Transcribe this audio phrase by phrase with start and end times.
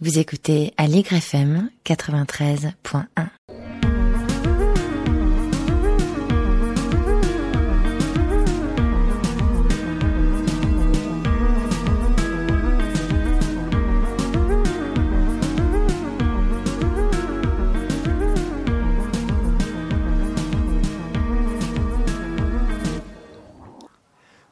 [0.00, 3.26] Vous écoutez Allegre FM 93.1.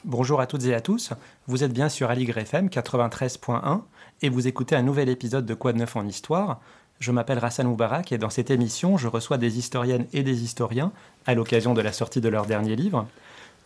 [0.05, 1.13] Bonjour à toutes et à tous,
[1.47, 3.83] vous êtes bien sur Aligre FM 93.1
[4.23, 6.61] et vous écoutez un nouvel épisode de Quoi de neuf en histoire.
[7.01, 10.93] Je m'appelle Rassan Moubarak et dans cette émission, je reçois des historiennes et des historiens
[11.27, 13.07] à l'occasion de la sortie de leur dernier livre.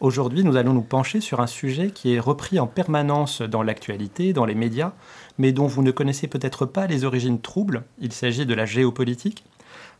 [0.00, 4.32] Aujourd'hui, nous allons nous pencher sur un sujet qui est repris en permanence dans l'actualité,
[4.32, 4.92] dans les médias,
[5.38, 7.84] mais dont vous ne connaissez peut-être pas les origines troubles.
[8.00, 9.44] Il s'agit de la géopolitique.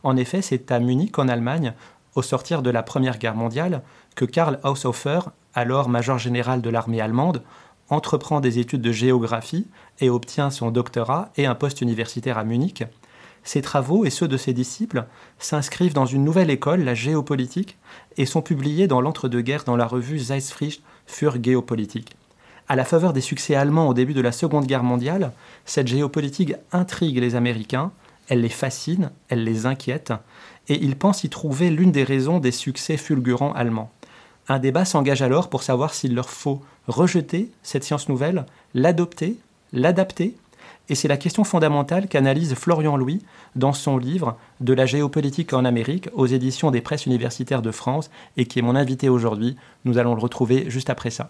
[0.03, 1.73] En effet, c'est à Munich, en Allemagne,
[2.15, 3.83] au sortir de la Première Guerre mondiale,
[4.15, 5.19] que Karl Haushofer,
[5.53, 7.43] alors major général de l'armée allemande,
[7.91, 9.67] entreprend des études de géographie
[9.99, 12.83] et obtient son doctorat et un poste universitaire à Munich.
[13.43, 15.05] Ses travaux et ceux de ses disciples
[15.39, 17.77] s'inscrivent dans une nouvelle école, la géopolitique,
[18.17, 22.15] et sont publiés dans l'entre-deux-guerres dans la revue Zeitschrift für Geopolitik.
[22.67, 25.33] À la faveur des succès allemands au début de la Seconde Guerre mondiale,
[25.65, 27.91] cette géopolitique intrigue les Américains,
[28.29, 30.13] elle les fascine, elle les inquiète,
[30.69, 33.91] et ils pensent y trouver l'une des raisons des succès fulgurants allemands.
[34.51, 39.37] Un débat s'engage alors pour savoir s'il leur faut rejeter cette science nouvelle, l'adopter,
[39.71, 40.35] l'adapter,
[40.89, 43.23] et c'est la question fondamentale qu'analyse Florian Louis
[43.55, 48.11] dans son livre De la géopolitique en Amérique aux éditions des presses universitaires de France
[48.35, 49.55] et qui est mon invité aujourd'hui.
[49.85, 51.29] Nous allons le retrouver juste après ça.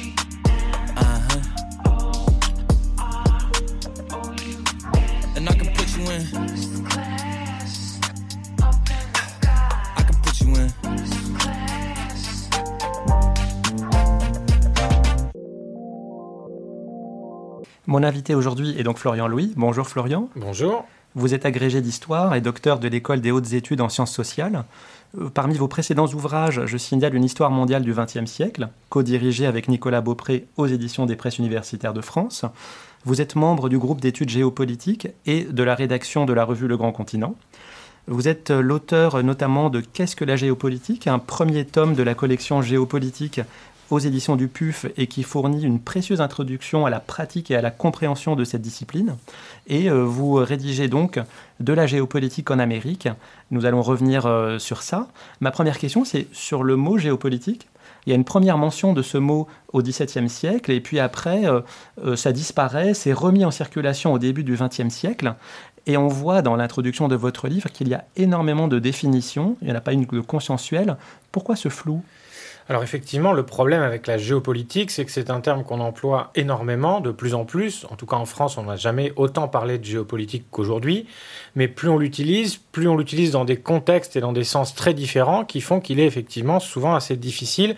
[17.91, 19.51] Mon invité aujourd'hui est donc Florian Louis.
[19.57, 20.29] Bonjour Florian.
[20.37, 20.85] Bonjour.
[21.15, 24.63] Vous êtes agrégé d'histoire et docteur de l'école des hautes études en sciences sociales.
[25.19, 29.67] Euh, parmi vos précédents ouvrages, je signale une histoire mondiale du XXe siècle, co-dirigée avec
[29.67, 32.45] Nicolas Beaupré aux éditions des presses universitaires de France.
[33.03, 36.77] Vous êtes membre du groupe d'études géopolitiques et de la rédaction de la revue Le
[36.77, 37.35] Grand Continent.
[38.07, 41.07] Vous êtes l'auteur notamment de Qu'est-ce que la géopolitique?
[41.07, 43.41] Un premier tome de la collection géopolitique
[43.91, 47.61] aux éditions du PUF et qui fournit une précieuse introduction à la pratique et à
[47.61, 49.15] la compréhension de cette discipline.
[49.67, 51.19] Et euh, vous rédigez donc
[51.59, 53.09] de la géopolitique en Amérique.
[53.51, 55.07] Nous allons revenir euh, sur ça.
[55.41, 57.67] Ma première question, c'est sur le mot géopolitique.
[58.05, 61.45] Il y a une première mention de ce mot au XVIIe siècle, et puis après,
[61.45, 65.35] euh, ça disparaît, c'est remis en circulation au début du XXe siècle.
[65.85, 69.67] Et on voit dans l'introduction de votre livre qu'il y a énormément de définitions, il
[69.67, 70.95] n'y en a pas une de consensuelle.
[71.31, 72.01] Pourquoi ce flou?
[72.69, 77.01] Alors effectivement, le problème avec la géopolitique, c'est que c'est un terme qu'on emploie énormément,
[77.01, 77.85] de plus en plus.
[77.89, 81.07] En tout cas en France, on n'a jamais autant parlé de géopolitique qu'aujourd'hui.
[81.55, 84.93] Mais plus on l'utilise, plus on l'utilise dans des contextes et dans des sens très
[84.93, 87.75] différents qui font qu'il est effectivement souvent assez difficile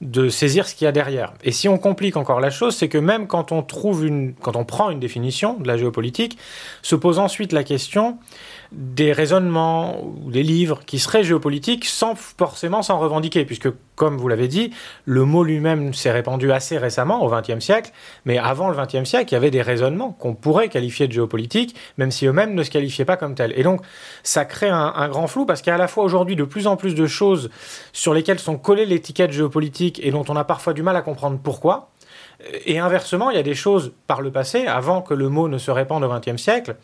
[0.00, 1.32] de saisir ce qu'il y a derrière.
[1.44, 4.56] Et si on complique encore la chose, c'est que même quand on trouve une, quand
[4.56, 6.38] on prend une définition de la géopolitique,
[6.82, 8.18] se pose ensuite la question
[8.72, 14.28] des raisonnements ou des livres qui seraient géopolitiques sans forcément s'en revendiquer, puisque, comme vous
[14.28, 14.72] l'avez dit,
[15.04, 17.92] le mot lui-même s'est répandu assez récemment, au XXe siècle,
[18.24, 21.76] mais avant le XXe siècle, il y avait des raisonnements qu'on pourrait qualifier de géopolitiques,
[21.98, 23.52] même si eux-mêmes ne se qualifiaient pas comme tels.
[23.56, 23.82] Et donc,
[24.22, 26.44] ça crée un, un grand flou, parce qu'il y a à la fois aujourd'hui de
[26.44, 27.50] plus en plus de choses
[27.92, 31.38] sur lesquelles sont collées l'étiquette géopolitique et dont on a parfois du mal à comprendre
[31.42, 31.90] pourquoi.
[32.64, 35.58] Et inversement, il y a des choses par le passé, avant que le mot ne
[35.58, 36.76] se répande au XXe siècle,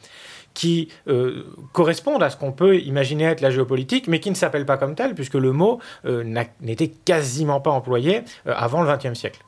[0.58, 4.66] qui euh, correspondent à ce qu'on peut imaginer être la géopolitique, mais qui ne s'appellent
[4.66, 6.24] pas comme tel, puisque le mot euh,
[6.60, 9.44] n'était quasiment pas employé euh, avant le XXe siècle.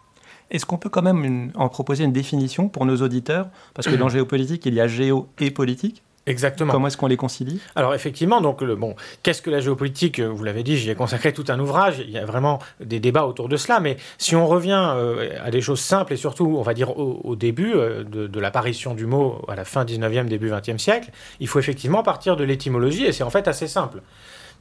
[0.53, 3.49] Est-ce qu'on peut quand même en proposer une définition pour nos auditeurs?
[3.75, 6.05] Parce que dans géopolitique, il y a géo et politique.
[6.31, 6.73] Exactement.
[6.73, 7.61] Comment est-ce qu'on les concilie?
[7.75, 11.33] Alors effectivement, donc le, bon, qu'est-ce que la géopolitique Vous l'avez dit, j'y ai consacré
[11.33, 11.97] tout un ouvrage.
[11.99, 13.81] Il y a vraiment des débats autour de cela.
[13.81, 17.35] Mais si on revient euh, à des choses simples et surtout, on va dire au,
[17.35, 21.11] début euh, de, de l'apparition du mot à la fin 19e, début 20e siècle,
[21.41, 24.01] il faut effectivement partir de l'étymologie et c'est en fait assez simple.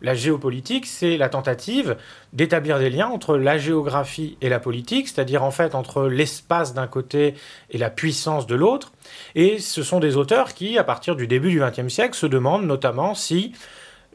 [0.02, 1.98] La géopolitique, c'est la tentative
[2.32, 6.88] d'établir des liens entre la géographie et la politique, c'est-à-dire en fait entre l'espace d'un
[6.88, 7.34] côté
[7.70, 8.94] et la puissance de l'autre.
[9.36, 12.66] Et ce sont des auteurs qui, à partir du début du XXe siècle, se demandent
[12.66, 13.54] notamment si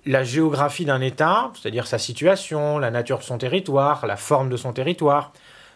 [0.06, 4.56] la géographie d'un État, c'est-à-dire sa situation, la nature de son territoire, la forme de
[4.56, 5.32] son territoire,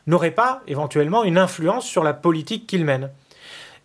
[0.06, 3.10] n'aurait pas éventuellement une influence sur la politique qu'il mène.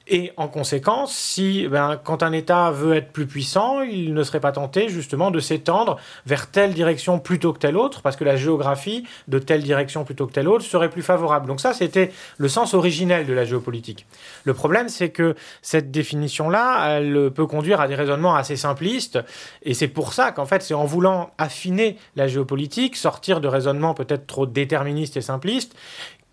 [0.06, 4.42] Et en conséquence, si ben, quand un État veut être plus puissant, il ne serait
[4.42, 8.36] pas tenté justement de s'étendre vers telle direction plutôt que telle autre, parce que la
[8.36, 11.48] géographie de telle direction plutôt que telle autre serait plus favorable.
[11.48, 14.06] Donc ça, c'était le sens originel de la géopolitique.
[14.44, 19.20] Le problème, c'est que cette définition-là, elle peut conduire à des raisonnements assez simplistes,
[19.62, 23.94] et c'est pour ça qu'en fait, c'est en voulant affiner la géopolitique, sortir de raisonnements
[23.94, 25.76] peut-être trop déterministes et simplistes,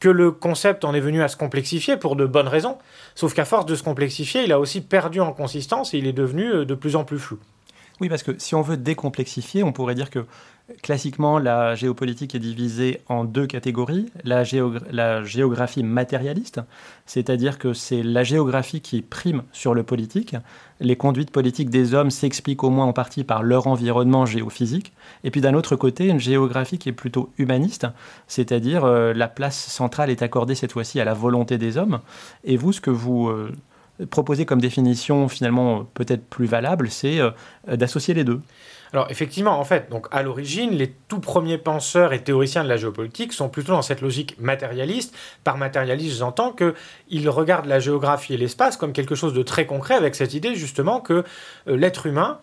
[0.01, 2.79] que le concept en est venu à se complexifier pour de bonnes raisons.
[3.15, 6.15] Sauf qu'à force de se complexifier, il a aussi perdu en consistance et il est
[6.15, 7.39] devenu euh, de plus en plus flou.
[8.01, 10.25] Oui, parce que si on veut décomplexifier, on pourrait dire que
[10.83, 14.07] classiquement, la géopolitique est divisée en deux catégories.
[14.25, 14.45] La,
[15.25, 16.61] géographie matérialiste,
[17.07, 20.37] c'est-à-dire que c'est la géographie qui prime sur le politique.
[20.81, 24.93] Les conduites politiques des hommes s'expliquent au moins en partie par leur environnement géophysique.
[25.25, 27.87] Et puis d'un autre côté, une géographie qui est plutôt humaniste,
[28.27, 32.01] c'est-à-dire euh, la place centrale est accordée cette fois-ci à la volonté des hommes.
[32.45, 33.29] Et vous, ce que vous...
[33.29, 33.53] Euh,
[34.07, 37.31] proposez comme définition finalement peut-être plus valable, c'est euh,
[37.69, 38.41] d'associer les deux.
[38.93, 42.77] Alors effectivement, en fait, donc à l'origine, les tout premiers penseurs et théoriciens de la
[42.77, 45.15] géopolitique sont plutôt dans cette logique matérialiste.
[45.45, 49.95] Par matérialiste, j'entends qu'ils regardent la géographie et l'espace comme quelque chose de très concret,
[49.95, 51.25] avec cette idée justement que
[51.69, 52.41] euh, l'être humain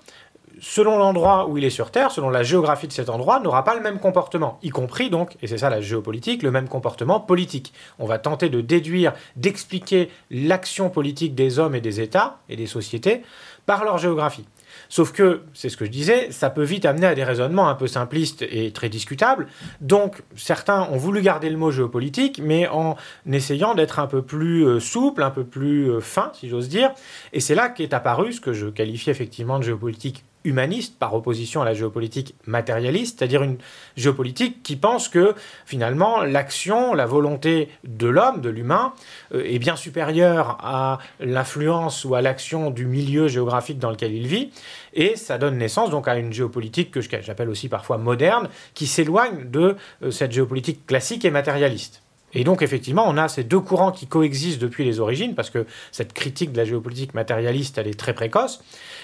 [0.60, 3.76] selon l'endroit où il est sur Terre, selon la géographie de cet endroit, n'aura pas
[3.76, 7.74] le même comportement, y compris donc, et c'est ça la géopolitique, le même comportement politique.
[8.00, 12.66] On va tenter de déduire, d'expliquer l'action politique des hommes et des États et des
[12.66, 13.22] sociétés
[13.66, 14.46] par leur géographie.
[14.90, 17.76] Sauf que, c'est ce que je disais, ça peut vite amener à des raisonnements un
[17.76, 19.48] peu simplistes et très discutables.
[19.82, 22.96] Donc, certains ont voulu garder le mot géopolitique, mais en
[23.32, 26.92] essayant d'être un peu plus euh, souple, un peu plus euh, fin, si j'ose dire.
[27.34, 31.62] Et c'est là qu'est apparu ce que je qualifie effectivement de géopolitique humaniste par opposition
[31.62, 33.58] à la géopolitique matérialiste, c'est-à-dire une
[33.98, 35.36] géopolitique qui pense que
[35.66, 38.94] finalement l'action, la volonté de l'homme, de l'humain,
[39.34, 44.28] euh, est bien supérieure à l'influence ou à l'action du milieu géographique dans lequel il
[44.28, 44.52] vit,
[44.94, 49.50] et ça donne naissance donc à une géopolitique que j'appelle aussi parfois moderne, qui s'éloigne
[49.50, 52.02] de euh, cette géopolitique classique et matérialiste.
[52.34, 55.66] Et donc, effectivement, on a ces deux courants qui coexistent depuis les origines, parce que
[55.92, 58.62] cette critique de la géopolitique matérialiste, elle est très précoce.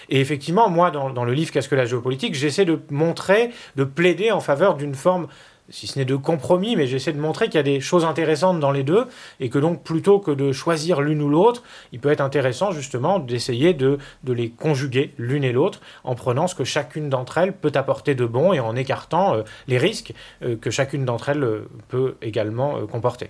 [0.09, 3.83] Et effectivement, moi, dans, dans le livre Qu'est-ce que la géopolitique, j'essaie de montrer, de
[3.83, 5.27] plaider en faveur d'une forme
[5.69, 8.59] si ce n'est de compromis, mais j'essaie de montrer qu'il y a des choses intéressantes
[8.59, 9.05] dans les deux,
[9.39, 13.19] et que donc plutôt que de choisir l'une ou l'autre, il peut être intéressant justement
[13.19, 17.53] d'essayer de, de, les conjuguer l'une et l'autre, en prenant ce que chacune d'entre elles
[17.53, 21.43] peut apporter de bon et en écartant euh, les risques euh, que chacune d'entre elles
[21.43, 23.29] euh, peut également comporter.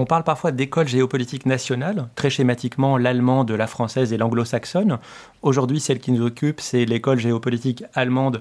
[0.00, 4.98] On parle parfois d'école géopolitique nationale, très schématiquement l'allemande, la française et l'anglo-saxonne.
[5.42, 8.40] Aujourd'hui, celle qui nous occupe, c'est l'école géopolitique allemande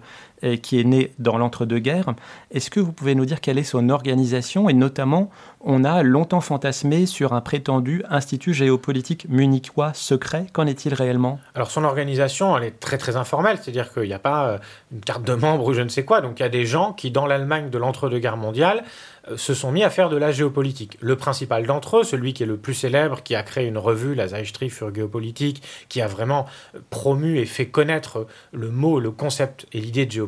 [0.62, 2.14] qui est née dans l'entre-deux-guerres.
[2.52, 4.70] Est-ce que vous pouvez nous dire quelle est son organisation?
[4.70, 5.30] Et notamment,
[5.62, 10.48] on a longtemps fantasmé sur un prétendu institut géopolitique munichois secret.
[10.54, 11.40] Qu'en est-il réellement?
[11.56, 14.58] Alors son organisation, elle est très très informelle, c'est-à-dire qu'il n'y a pas euh,
[14.92, 16.22] une carte de membre ou je ne sais quoi.
[16.22, 18.84] Donc il y a des gens qui, dans l'Allemagne de l'entre-deux-guerres mondiales,
[19.30, 20.98] euh, se sont mis à faire de la géopolitique.
[21.02, 24.16] Le principal d'entre eux, celui qui est le plus célèbre, qui a créé une revue,
[24.16, 26.46] la Zeitschrift für Géopolitique, qui a vraiment
[26.90, 30.27] promu et fait connaître le mot, le concept et l'idée de géopolitique,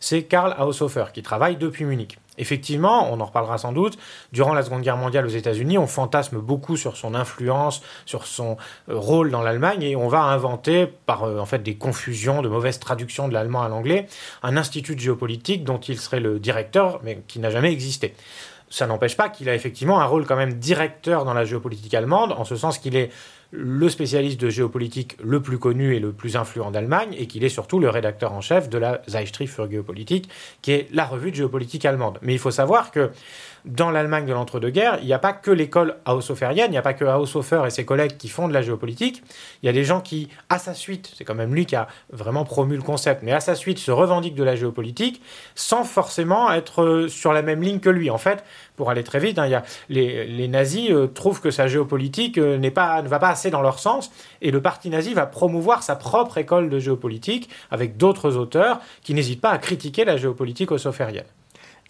[0.00, 2.18] c'est Karl Haushofer, qui travaille depuis Munich.
[2.38, 3.98] Effectivement, on en reparlera sans doute,
[4.32, 8.56] durant la Seconde Guerre mondiale aux États-Unis, on fantasme beaucoup sur son influence, sur son
[8.88, 12.48] euh, rôle dans l'Allemagne, et on va inventer, par euh, en fait des confusions, de
[12.48, 14.06] mauvaises traductions de l'allemand à l'anglais,
[14.42, 18.14] un institut de géopolitique dont il serait le directeur, mais qui n'a jamais existé
[18.72, 22.32] ça n'empêche pas qu'il a effectivement un rôle quand même directeur dans la géopolitique allemande,
[22.32, 23.10] en ce sens qu'il est
[23.52, 27.48] le spécialiste de géopolitique le plus connu et le plus influent d'Allemagne, et qu'il est
[27.48, 30.28] surtout le rédacteur en chef de la Zeitschrift für Geopolitik,
[30.62, 32.18] qui est la revue de géopolitique allemande.
[32.22, 33.10] Mais il faut savoir que
[33.64, 36.94] dans l'Allemagne de l'entre-deux-guerres, il n'y a pas que l'école hausshofferienne, il n'y a pas
[36.94, 39.22] que Haushofer et ses collègues qui font de la géopolitique.
[39.62, 41.88] Il y a des gens qui, à sa suite, c'est quand même lui qui a
[42.12, 45.22] vraiment promu le concept, mais à sa suite se revendiquent de la géopolitique
[45.54, 48.10] sans forcément être euh, sur la même ligne que lui.
[48.10, 48.44] En fait,
[48.76, 53.08] pour aller très vite, hein, les, nazis euh, trouvent que sa géopolitique euh, pas, ne
[53.08, 54.10] va pas assez dans leur sens,
[54.42, 59.14] et le parti nazi va promouvoir sa propre école de géopolitique avec d'autres auteurs qui
[59.14, 61.24] n'hésitent pas à critiquer la géopolitique hausshofferienne.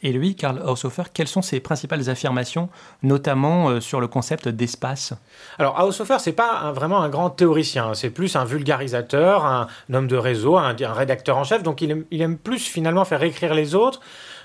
[0.02, 2.68] Et lui, Karl Haushofer, quelles sont ses principales affirmations,
[3.02, 5.12] notamment euh, sur le concept d'espace?
[5.58, 10.16] Alors, Haushofer, c'est pas vraiment un grand théoricien, c'est plus un vulgarisateur, un, homme de
[10.16, 14.00] réseau, un, rédacteur en chef, donc il aime plus finalement faire écrire les autres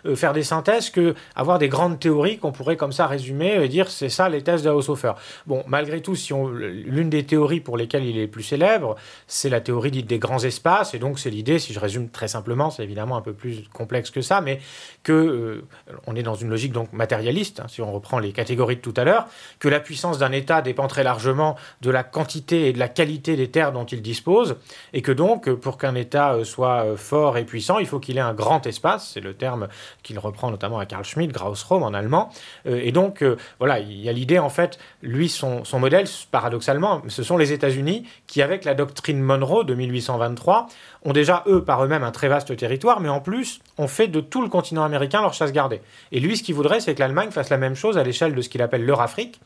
[0.06, 3.68] euh, faire des synthèses que avoir des grandes théories qu'on pourrait comme ça résumer et
[3.68, 5.14] dire c'est ça les thèses de Haushofer.
[5.48, 8.96] Bon, malgré tout, si l'une des théories pour lesquelles il est plus célèbre,
[9.28, 12.28] c'est la théorie dite des grands espaces, et donc c'est l'idée, si je résume très
[12.28, 14.60] simplement, c'est évidemment un peu plus complexe que ça, mais
[15.04, 15.68] que euh,
[16.08, 18.94] on est dans une logique donc matérialiste, hein, si on reprend les catégories de tout
[18.98, 19.28] à l'heure,
[19.60, 23.36] que la puissance d'un État dépend très largement de la quantité et de la qualité
[23.36, 24.58] des terres dont il dispose,
[24.94, 28.22] et que donc pour qu'un État euh, soit fort et puissant, il faut qu'il ait
[28.22, 29.68] un grand espace, c'est le terme
[30.04, 32.30] qu'il reprend notamment à Karl Schmitt, Grausraum en allemand.
[32.68, 37.02] Euh, et donc, euh, voilà, il y a l'idée, en fait, lui, son, modèle, paradoxalement,
[37.08, 40.68] ce sont les États-Unis qui, avec la doctrine Monroe de 1823,
[41.04, 44.22] ont déjà, eux, par eux-mêmes, un très vaste territoire, mais en plus, ont fait de
[44.22, 45.82] tout le continent américain leur chasse gardée.
[46.12, 48.42] Et lui, ce qu'il voudrait, c'est que l'Allemagne fasse la même chose à l'échelle de
[48.42, 49.40] ce qu'il appelle l'Eurafrique,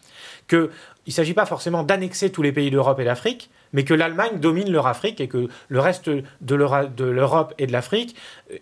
[0.50, 0.70] qu'il
[1.08, 4.72] ne s'agit pas forcément d'annexer tous les pays d'Europe et d'Afrique, mais que l'Allemagne domine
[4.72, 8.16] leur Afrique et que le reste de l'Europe et de l'Afrique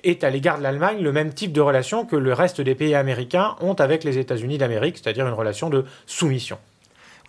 [0.03, 2.93] est à l'égard de l'Allemagne le même type de relation que le reste des pays
[2.93, 6.57] américains ont avec les États-Unis d'Amérique, c'est-à-dire une relation de soumission.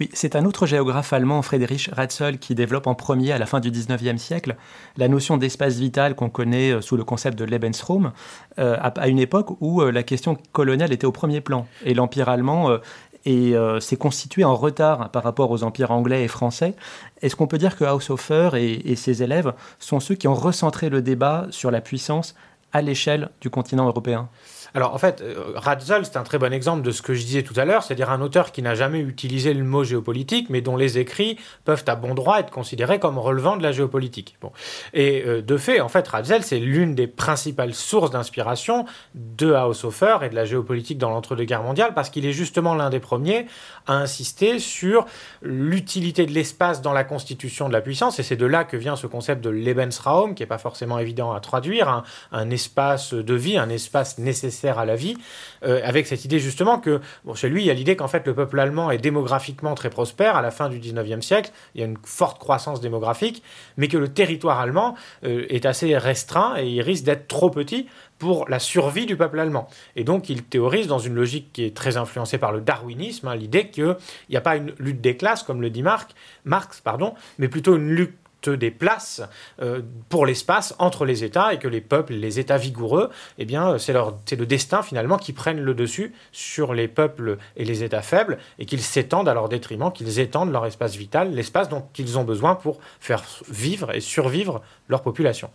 [0.01, 3.59] Oui, c'est un autre géographe allemand, Friedrich Ratzel, qui développe en premier à la fin
[3.59, 4.55] du 19e siècle
[4.97, 8.13] la notion d'espace vital qu'on connaît euh, sous le concept de Lebensraum,
[8.61, 11.67] euh, à une époque où euh, la question coloniale était au premier plan.
[11.85, 12.79] Et l'Empire allemand
[13.29, 16.75] et euh, s'est constitué en retard par rapport aux empires anglais et français.
[17.21, 21.03] Est-ce qu'on peut dire que Haushofer et ses élèves sont ceux qui ont recentré le
[21.03, 22.35] débat sur la puissance
[22.73, 24.31] à l'échelle du continent européen?
[24.75, 27.43] Alors en fait, euh, Ratzel, c'est un très bon exemple de ce que je disais
[27.43, 30.77] tout à l'heure, c'est-à-dire un auteur qui n'a jamais utilisé le mot géopolitique, mais dont
[30.77, 34.37] les écrits peuvent à bon droit être considérés comme relevant de la géopolitique.
[34.41, 34.53] Bon.
[34.93, 38.85] Et euh, de fait, en fait, Ratzel, c'est l'une des principales sources d'inspiration
[39.15, 43.01] de Haushofer et de la géopolitique dans l'entre-deux-guerres mondiales, parce qu'il est justement l'un des
[43.01, 43.47] premiers
[43.87, 45.07] à insister sur
[45.43, 48.97] l'utilité de l'espace dans la constitution de la puissance, et c'est de là que vient
[48.97, 53.57] ce concept de Lebensraum, qui n'est pas forcément évident à traduire, un espace de vie,
[53.57, 55.17] un espace nécessaire à la vie,
[55.65, 58.27] euh, avec cette idée justement que, bon, chez lui, il y a l'idée qu'en fait
[58.27, 61.85] le peuple allemand est démographiquement très prospère à la fin du 19e siècle, il y
[61.85, 63.43] a une forte croissance démographique,
[63.77, 67.87] mais que le territoire allemand euh, est assez restreint et il risque d'être trop petit
[68.19, 69.69] pour la survie du peuple allemand.
[69.97, 73.37] Et donc il théorise dans une logique qui est très influencée par le darwinisme, hein,
[73.37, 73.97] l'idée qu'il
[74.31, 77.77] n'y a pas une lutte des classes, comme le dit Marx, Marx pardon, mais plutôt
[77.77, 79.23] une lutte des places
[79.61, 83.79] euh, pour l'espace entre les États et que les peuples, les États vigoureux, eh bien,
[83.79, 88.39] c'est le destin finalement qui prennent le dessus sur les peuples et les États faibles
[88.59, 92.25] et qu'ils s'étendent à leur détriment, qu'ils étendent leur espace vital, l'espace dont ils ont
[92.25, 95.51] besoin pour faire vivre et survivre leur population.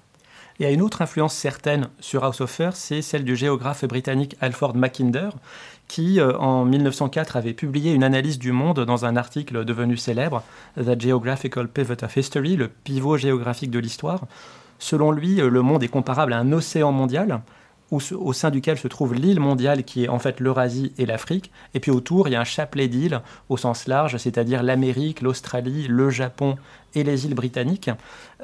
[0.60, 4.75] Il y a une autre influence certaine sur Haushofer, c'est celle du géographe britannique Alfred
[4.75, 5.30] Mackinder,
[5.94, 10.42] qui, euh, en 1904, avait publié une analyse du monde dans un article devenu célèbre,
[10.76, 14.22] The Geographical Pivot of History, le pivot géographique de l'histoire.
[14.80, 17.42] Selon lui, euh, le monde est comparable à un océan mondial,
[17.92, 21.52] au sein duquel se trouve l'île mondiale qui est en fait l'Eurasie et l'Afrique.
[21.76, 25.86] Et puis autour, il y a un chapelet d'îles au sens large, c'est-à-dire l'Amérique, l'Australie,
[25.88, 26.56] le Japon
[26.96, 27.92] et les îles britanniques.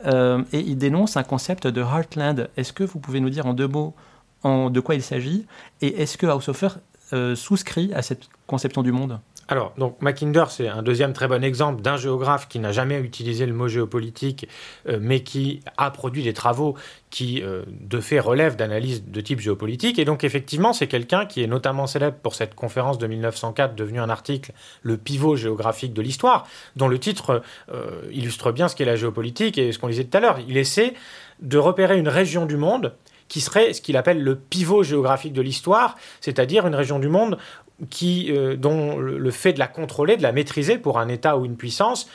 [0.05, 2.47] Euh, et il dénonce un concept de heartland.
[2.57, 3.95] Est-ce que vous pouvez nous dire en deux mots
[4.43, 5.47] de quoi il s'agit?
[5.81, 6.77] Et est-ce que Haushofer
[7.13, 9.19] euh, souscrit à cette conception du monde
[9.51, 13.47] alors, donc Mackinder, c'est un deuxième très bon exemple d'un géographe qui n'a jamais utilisé
[13.47, 14.47] le mot géopolitique,
[14.87, 16.75] euh, mais qui a produit des travaux
[17.09, 19.97] qui, euh, de fait, relèvent d'analyses de type géopolitique.
[19.97, 23.99] Et donc, effectivement, c'est quelqu'un qui est notamment célèbre pour cette conférence de 1904, devenue
[23.99, 24.51] un article,
[24.83, 27.41] Le pivot géographique de l'histoire, dont le titre
[28.11, 30.37] illustre bien ce qu'est la géopolitique et ce qu'on disait tout à l'heure.
[30.47, 30.93] Il essaie
[31.41, 32.93] de repérer une région du monde
[33.29, 37.37] qui serait ce qu'il appelle le pivot géographique de l'histoire, c'est-à-dire une région du monde
[37.89, 41.45] qui, euh, dont le fait de la contrôler, de la maîtriser pour un État ou
[41.45, 42.09] une puissance,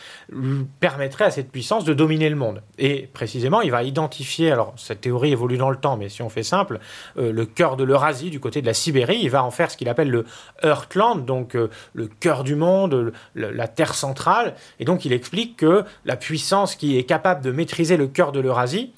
[0.80, 2.62] permettrait à cette puissance de dominer le monde.
[2.78, 6.28] Et précisément, il va identifier, alors cette théorie évolue dans le temps, mais si on
[6.28, 6.80] fait simple,
[7.16, 9.76] euh, le cœur de l'Eurasie, du côté de la Sibérie, il va en faire ce
[9.76, 10.26] qu'il appelle le
[10.62, 14.54] Heartland, donc euh, le cœur du monde, la terre centrale.
[14.80, 18.40] Et donc il explique que la puissance qui est capable de maîtriser le cœur de
[18.40, 18.92] l'Eurasie,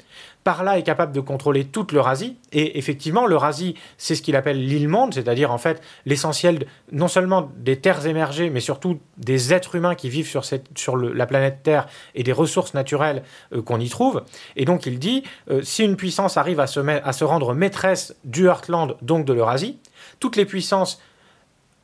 [0.46, 2.36] par là est capable de contrôler toute l'Eurasie.
[2.52, 7.50] Et effectivement, l'Eurasie, c'est ce qu'il appelle l'île monde, c'est-à-dire en fait l'essentiel non seulement
[7.56, 11.64] des terres émergées, mais surtout des êtres humains qui vivent sur, cette, sur la planète
[11.64, 14.22] Terre et des ressources naturelles euh, qu'on y trouve.
[14.54, 18.14] Et donc il dit, euh, si une puissance arrive à se, à se rendre maîtresse
[18.22, 19.80] du Heartland, donc de l'Eurasie,
[20.20, 21.00] toutes les puissances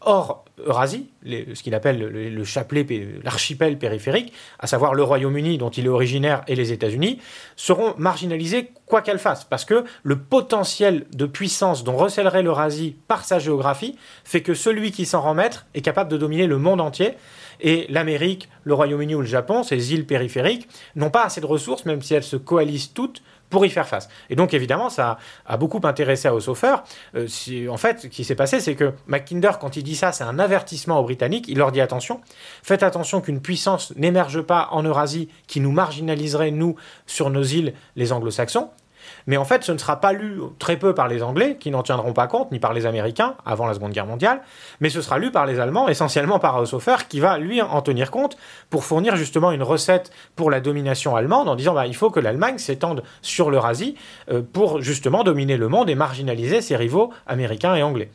[0.04, 2.86] hors Eurasie, ce qu'il appelle le, chapelet,
[3.24, 7.18] l'archipel périphérique, à savoir le Royaume-Uni dont il est originaire et les États-Unis,
[7.56, 13.24] seront marginalisés quoi qu'elles fassent, parce que le potentiel de puissance dont recèlerait l'Eurasie par
[13.24, 16.80] sa géographie fait que celui qui s'en rend maître est capable de dominer le monde
[16.80, 17.14] entier,
[17.60, 21.86] et l'Amérique, le Royaume-Uni ou le Japon, ces îles périphériques, n'ont pas assez de ressources,
[21.86, 24.08] même si elles se coalisent toutes, pour y faire face.
[24.30, 26.76] Et donc, évidemment, ça a beaucoup intéressé à Ossofer.
[27.14, 30.24] Euh, en fait, ce qui s'est passé, c'est que Mackinder, quand il dit ça, c'est
[30.24, 31.44] un avertissement aux Britanniques.
[31.48, 32.22] Il leur dit attention,
[32.62, 37.74] faites attention qu'une puissance n'émerge pas en Eurasie qui nous marginaliserait, nous, sur nos îles,
[37.94, 38.70] les anglo-saxons.
[39.26, 41.82] Mais en fait, ce ne sera pas lu très peu par les Anglais, qui n'en
[41.82, 44.42] tiendront pas compte, ni par les Américains, avant la Seconde Guerre mondiale,
[44.80, 48.10] mais ce sera lu par les Allemands, essentiellement par Haushofer, qui va, lui, en tenir
[48.10, 48.36] compte
[48.70, 52.20] pour fournir justement une recette pour la domination allemande, en disant bah, il faut que
[52.20, 53.96] l'Allemagne s'étende sur l'Eurasie
[54.30, 58.10] euh, pour justement dominer le monde et marginaliser ses rivaux américains et anglais.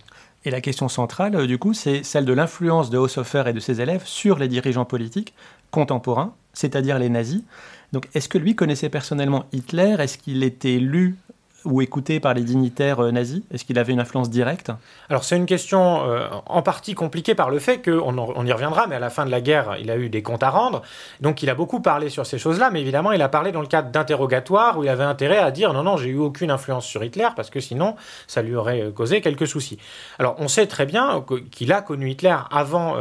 [0.45, 3.59] Et la question centrale, euh, du coup, c'est celle de l'influence de Haushofer et de
[3.59, 5.33] ses élèves sur les dirigeants politiques
[5.71, 7.43] contemporains, c'est-à-dire les nazis.
[7.93, 9.95] Donc, est-ce que lui connaissait personnellement Hitler?
[9.99, 11.15] Est-ce qu'il était lu
[11.67, 13.41] ou écouté par les dignitaires euh, nazis?
[13.51, 14.71] Est-ce qu'il avait une influence directe?
[15.09, 18.87] Alors c'est une question euh, en partie compliquée par le fait qu'on on y reviendra,
[18.87, 20.81] mais à la fin de la guerre, il a eu des comptes à rendre.
[21.21, 23.67] Donc il a beaucoup parlé sur ces choses-là, mais évidemment il a parlé dans le
[23.67, 27.03] cadre d'interrogatoire où il avait intérêt à dire non, non, j'ai eu aucune influence sur
[27.03, 27.95] Hitler parce que sinon
[28.27, 29.77] ça lui aurait euh, causé quelques soucis.
[30.19, 32.95] Alors on sait très bien qu'il a connu Hitler avant,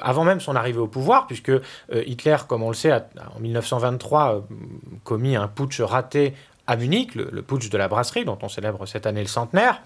[0.00, 1.52] avant même son arrivée au pouvoir, puisque
[1.92, 4.46] Hitler, comme on le sait, a, en 1923
[5.04, 6.34] commis un putsch raté
[6.66, 9.82] à Munich, le, putsch de la brasserie, dont on célèbre cette année le centenaire.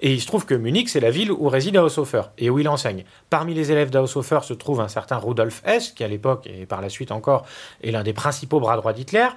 [0.00, 2.68] Et il se trouve que Munich, c'est la ville où réside Haushofer et où il
[2.68, 3.04] enseigne.
[3.30, 6.80] Parmi les élèves d'Haushofer se trouve un certain Rudolf Hess, qui à l'époque et par
[6.80, 7.46] la suite encore
[7.82, 9.28] est l'un des principaux bras droits d'Hitler.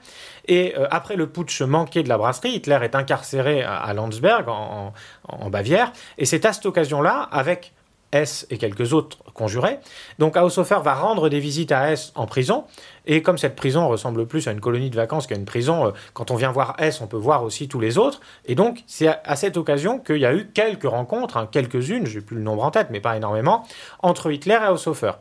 [0.48, 4.94] Et euh, après le putsch manqué de la brasserie, Hitler est incarcéré à, Landsberg, en,
[5.28, 5.92] en Bavière.
[6.18, 7.74] Et c'est à cette occasion-là, avec
[8.12, 9.80] Hess et quelques autres conjurés.
[10.20, 12.66] Donc Haushofer va rendre des visites à Hess en prison
[13.08, 15.92] et comme cette prison ressemble plus à une colonie de vacances qu'à une prison, euh,
[16.14, 18.20] quand on vient voir S, on peut voir aussi tous les autres.
[18.46, 22.22] Et donc, c'est à, cette occasion qu'il y a eu quelques rencontres, hein, quelques-unes, j'ai
[22.22, 23.64] plus le nombre en tête, mais pas énormément,
[24.04, 25.14] entre Hitler et Haushofer.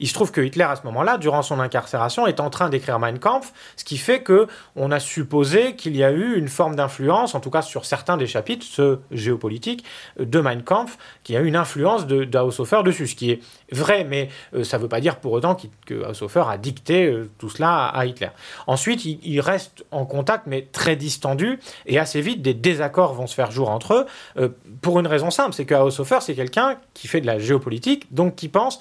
[0.00, 2.98] Il se trouve que Hitler, à ce moment-là, durant son incarcération, est en train d'écrire
[2.98, 6.76] Mein Kampf, ce qui fait que on a supposé qu'il y a eu une forme
[6.76, 9.84] d'influence, en tout cas sur certains des chapitres, ce géopolitique,
[10.18, 13.40] de Mein Kampf, qui a eu une influence de, de dessus, ce qui est
[13.72, 15.56] vrai, mais euh, ça ne veut pas dire pour autant
[15.86, 18.30] que Haushofer a dicté euh, tout cela à Hitler.
[18.66, 23.34] Ensuite, il, reste en contact, mais très distendu, et assez vite, des désaccords vont se
[23.34, 24.06] faire jour entre eux,
[24.38, 24.48] euh,
[24.80, 28.36] pour une raison simple, c'est que Haushofer, c'est quelqu'un qui fait de la géopolitique, donc
[28.36, 28.80] qui pense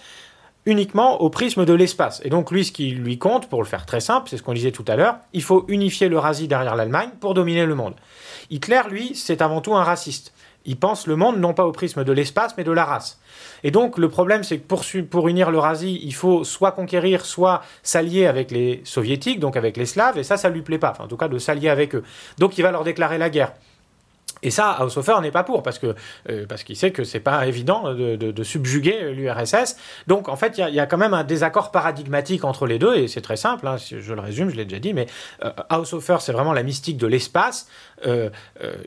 [0.66, 2.22] uniquement au prisme de l'espace.
[2.24, 4.54] Et donc lui, ce qui lui compte, pour le faire très simple, c'est ce qu'on
[4.54, 7.96] disait tout à l'heure, il faut unifier l'Eurasie derrière l'Allemagne pour dominer le monde.
[8.50, 10.34] Hitler, lui, c'est avant tout un raciste.
[10.66, 13.20] Il pense le monde non pas au prisme de l'espace, mais de la race.
[13.64, 17.62] Et donc le problème, c'est que pour, pour unir l'Eurasie, il faut soit conquérir, soit
[17.84, 21.08] s'allier avec les soviétiques, donc avec les Slaves, et ça, ça lui plaît pas, en
[21.08, 22.04] tout cas de s'allier avec eux.
[22.38, 23.54] Donc il va leur déclarer la guerre.
[24.44, 27.94] Et ça, Haushofer n'est pas pour, parce euh, parce qu'il sait que c'est pas évident
[27.94, 29.78] de, subjuguer l'URSS.
[30.08, 33.08] Donc, en fait, il y, a quand même un désaccord paradigmatique entre les deux, et
[33.08, 33.68] c'est très simple.
[33.68, 35.06] Hein, je le résume, je l'ai déjà dit, mais
[35.44, 35.84] euh,
[36.20, 37.68] c'est vraiment la mystique de l'espace.
[38.06, 38.30] Euh,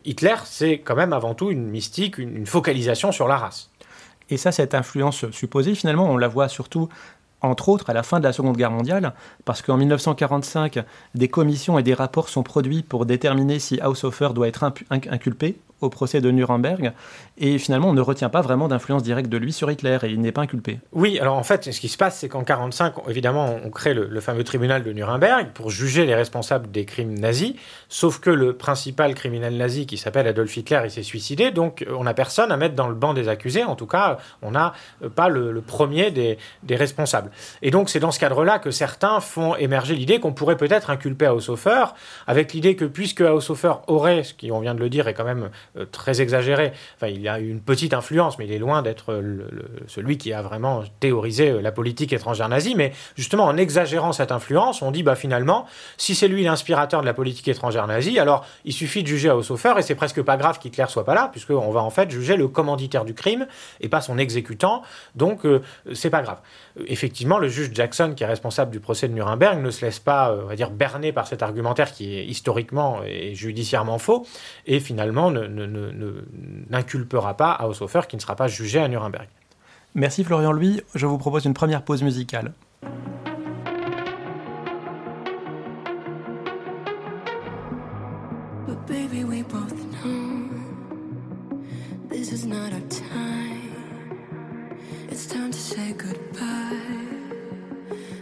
[0.05, 3.71] Hitler, c'est quand même avant tout une mystique, une focalisation sur la race.
[4.31, 6.89] Et ça, cette influence supposée, finalement, on la voit surtout
[7.45, 9.13] entre autres à la fin de la Seconde Guerre mondiale,
[9.45, 14.49] parce qu'en 1945, des commissions et des rapports sont produits pour déterminer si Haushofer doit
[14.49, 16.93] être inculpé au procès de Nuremberg,
[17.39, 20.21] et finalement on ne retient pas vraiment d'influence directe de lui sur Hitler, et il
[20.21, 20.81] n'est pas inculpé.
[20.93, 24.21] Oui, alors en fait, ce qui se passe, c'est qu'en 1945, évidemment, on crée le,
[24.21, 27.55] fameux tribunal de Nuremberg pour juger les responsables des crimes nazis,
[27.89, 32.05] sauf que le principal criminel nazi, qui s'appelle Adolf Hitler, il s'est suicidé, donc on
[32.05, 34.73] n'a personne à mettre dans le banc des accusés, en tout cas, on n'a
[35.15, 36.39] pas le, premier des,
[36.71, 37.31] responsables.
[37.63, 41.29] Et donc c'est dans ce cadre-là que certains font émerger l'idée qu'on pourrait peut-être inculper
[41.29, 41.87] Haushofer,
[42.27, 45.51] avec l'idée que puisque Haushofer aurait, ce qu'on vient de le dire est quand même
[45.77, 49.23] euh, très exagéré, enfin il a une petite influence, mais il est loin d'être
[49.87, 54.33] celui qui a vraiment théorisé euh, la politique étrangère nazie, mais justement en exagérant cette
[54.33, 55.67] influence, on dit bah finalement,
[55.97, 59.75] si c'est lui l'inspirateur de la politique étrangère nazie, alors il suffit de juger Haushofer
[59.79, 62.49] et c'est presque pas grave qu'Hitler soit pas là, puisqu'on va en fait juger le
[62.49, 63.47] commanditaire du crime
[63.81, 64.83] et pas son exécutant,
[65.15, 66.41] donc euh, c'est pas grave.
[66.87, 70.37] Effectivement, le juge Jackson, qui est responsable du procès de Nuremberg, ne se laisse pas,
[70.43, 74.27] on va dire, berner par cet argumentaire qui est historiquement et judiciairement faux,
[74.67, 75.31] et finalement
[76.71, 79.29] n'inculpera pas à Haushofer qui ne sera pas jugé à Nuremberg.
[79.95, 82.53] Merci Florian Louis, je vous propose une première pause musicale.
[95.93, 96.81] goodbye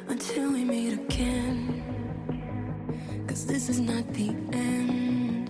[0.08, 1.82] until we meet again.
[3.26, 5.48] Cause this is not the end,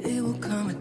[0.00, 0.74] it will come a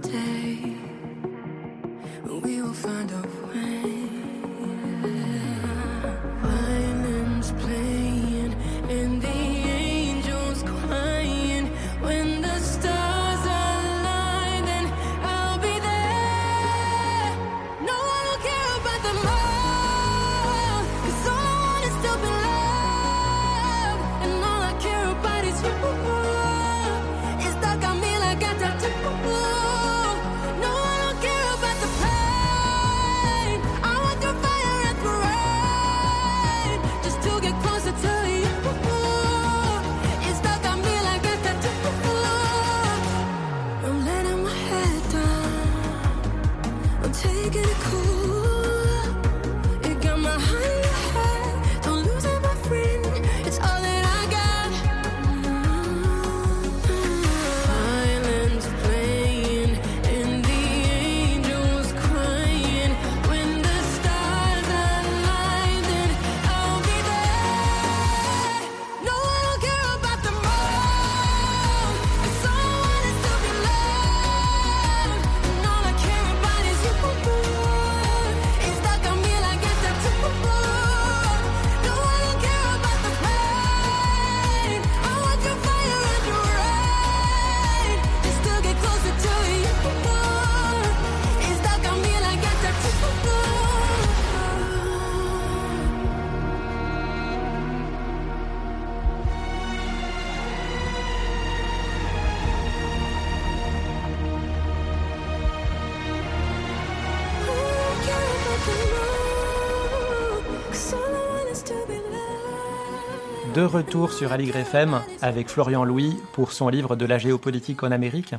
[113.58, 117.90] de retour sur Aligre FM avec Florian Louis pour son livre de la géopolitique en
[117.90, 118.36] Amérique.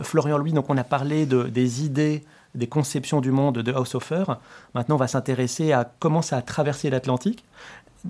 [0.00, 2.24] Florian Louis, donc on a parlé de, des idées,
[2.54, 4.24] des conceptions du monde de Haushofer.
[4.72, 7.44] Maintenant, on va s'intéresser à comment ça a traversé l'Atlantique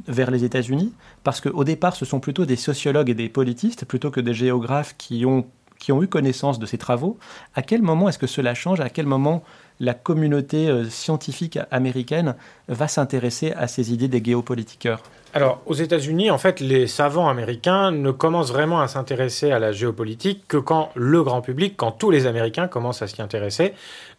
[0.07, 0.93] vers les États-Unis,
[1.25, 4.95] parce qu'au départ, ce sont plutôt des sociologues et des politistes, plutôt que des géographes
[4.97, 5.49] qui ont,
[5.81, 7.19] qui ont eu connaissance de ces travaux.
[7.57, 8.79] À quel moment est-ce que cela change?
[8.79, 9.43] À quel moment
[9.81, 12.35] la communauté euh, scientifique américaine
[12.69, 15.03] va s'intéresser à ces idées des géopolitiqueurs
[15.37, 19.73] alors, aux États-Unis, en fait, les savants américains ne commencent vraiment à s'intéresser à la
[19.73, 23.75] géopolitique que quand le grand public, quand tous les Américains commencent à s'y intéresser.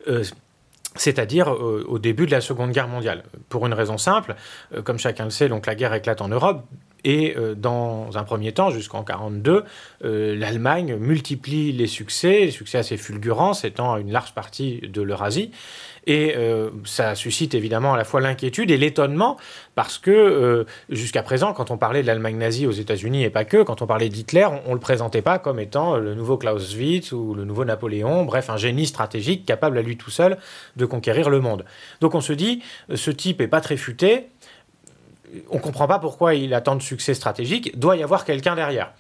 [0.10, 0.26] Euh,
[0.98, 3.24] c'est-à-dire euh, au début de la Seconde Guerre mondiale.
[3.48, 4.36] Pour une raison simple,
[4.84, 6.66] comme chacun le sait, donc la guerre éclate en Europe.
[7.08, 9.64] Et dans un premier temps, jusqu'en 1942,
[10.02, 15.52] l'Allemagne multiplie les succès, les succès assez fulgurants, s'étend une large partie de l'Eurasie.
[16.08, 19.38] Et euh, ça suscite évidemment à la fois l'inquiétude et l'étonnement,
[19.74, 23.46] parce que euh, jusqu'à présent, quand on parlait de l'Allemagne nazie aux États-Unis et pas
[23.46, 27.12] que, quand on parlait d'Hitler, on ne le présentait pas comme étant le nouveau Clausewitz
[27.12, 30.38] ou le nouveau Napoléon, bref, un génie stratégique capable à lui tout seul
[30.76, 31.66] de conquérir le monde.
[32.02, 32.62] Donc on se dit,
[32.94, 34.28] ce type est pas très futé,
[35.50, 38.94] on comprend pas pourquoi il a tant de succès stratégique, doit y avoir quelqu'un derrière.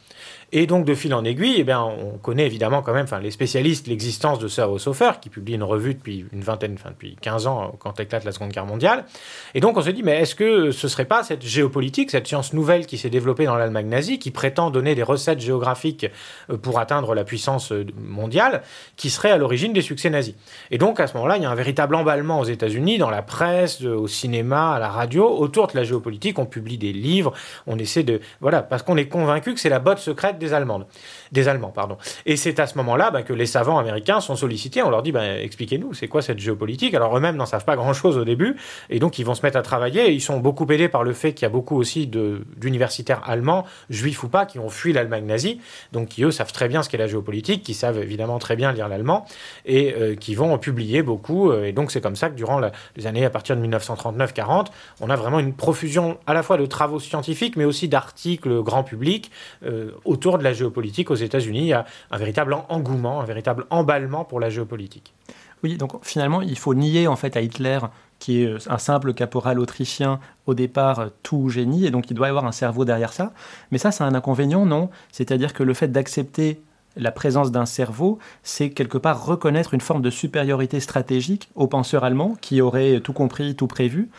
[0.51, 3.31] Et donc, de fil en aiguille, eh bien, on connaît évidemment quand même, enfin, les
[3.31, 7.47] spécialistes, l'existence de Sir Hofer, qui publie une revue depuis une vingtaine, enfin, depuis 15
[7.47, 9.05] ans, quand éclate la Seconde Guerre mondiale.
[9.53, 12.53] Et donc, on se dit, mais est-ce que ce serait pas cette géopolitique, cette science
[12.53, 16.08] nouvelle qui s'est développée dans l'Allemagne nazie, qui prétend donner des recettes géographiques
[16.49, 18.62] euh, pour atteindre la puissance euh, mondiale,
[18.95, 20.36] qui serait à l'origine des succès nazis?
[20.71, 23.21] Et donc, à ce moment-là, il y a un véritable emballement aux États-Unis, dans la
[23.21, 26.39] presse, au cinéma, à la radio, autour de la géopolitique.
[26.39, 27.34] On publie des livres,
[27.67, 28.21] on essaie de.
[28.41, 30.85] Voilà, parce qu'on est convaincu que c'est la botte secrète des Allemandes.
[31.31, 31.97] Des Allemands, pardon.
[32.25, 34.81] Et c'est à ce moment-là bah, que les savants américains sont sollicités.
[34.81, 36.93] On leur dit bah, expliquez-nous, c'est quoi cette géopolitique?
[36.93, 38.55] Alors eux-mêmes n'en savent pas grand-chose au début.
[38.89, 40.11] Et donc, ils vont se mettre à travailler.
[40.11, 44.23] ils sont beaucoup aidés par le fait qu'il y a beaucoup aussi d'universitaires allemands, juifs
[44.23, 45.59] ou pas, qui ont fui l'Allemagne nazie.
[45.91, 48.71] Donc, qui eux savent très bien ce qu'est la géopolitique, qui savent évidemment très bien
[48.71, 49.25] lire l'allemand
[49.65, 51.51] et euh, qui vont publier beaucoup.
[51.51, 52.61] Euh, et donc, c'est comme ça que durant
[52.95, 54.67] les années à partir de 1939-40,
[55.01, 58.83] on a vraiment une profusion à la fois de travaux scientifiques, mais aussi d'articles grand
[58.83, 59.31] public
[59.65, 61.59] euh, autour de la géopolitique aux États-Unis.
[61.59, 65.13] Il y a un véritable engouement, un véritable emballement pour la géopolitique.
[65.63, 67.79] Oui, donc finalement, il faut nier en fait à Hitler
[68.19, 72.29] qui est un simple caporal autrichien au départ tout génie, et donc il doit y
[72.29, 73.33] avoir un cerveau derrière ça.
[73.71, 74.89] Mais ça, c'est un inconvénient, non?
[75.11, 76.61] C'est-à-dire que le fait d'accepter
[76.95, 82.05] la présence d'un cerveau, c'est quelque part reconnaître une forme de supériorité stratégique aux penseurs
[82.05, 84.09] allemands qui auraient tout compris, tout prévu,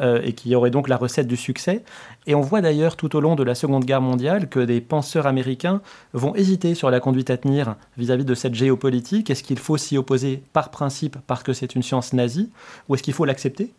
[0.00, 1.82] euh, et qui auraient donc la recette du succès.
[2.26, 5.26] Et on voit d'ailleurs tout au long de la Seconde Guerre mondiale que des penseurs
[5.26, 5.80] américains
[6.12, 9.30] vont hésiter sur la conduite à tenir vis-à-vis -vis de cette géopolitique.
[9.30, 12.50] Est-ce qu'il faut s'y opposer par principe parce que c'est une science nazie,
[12.88, 13.72] ou est-ce qu'il faut l'accepter?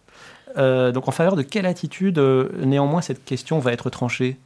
[0.58, 4.38] Euh, donc en faveur de quelle attitude euh, néanmoins cette question va être tranchée?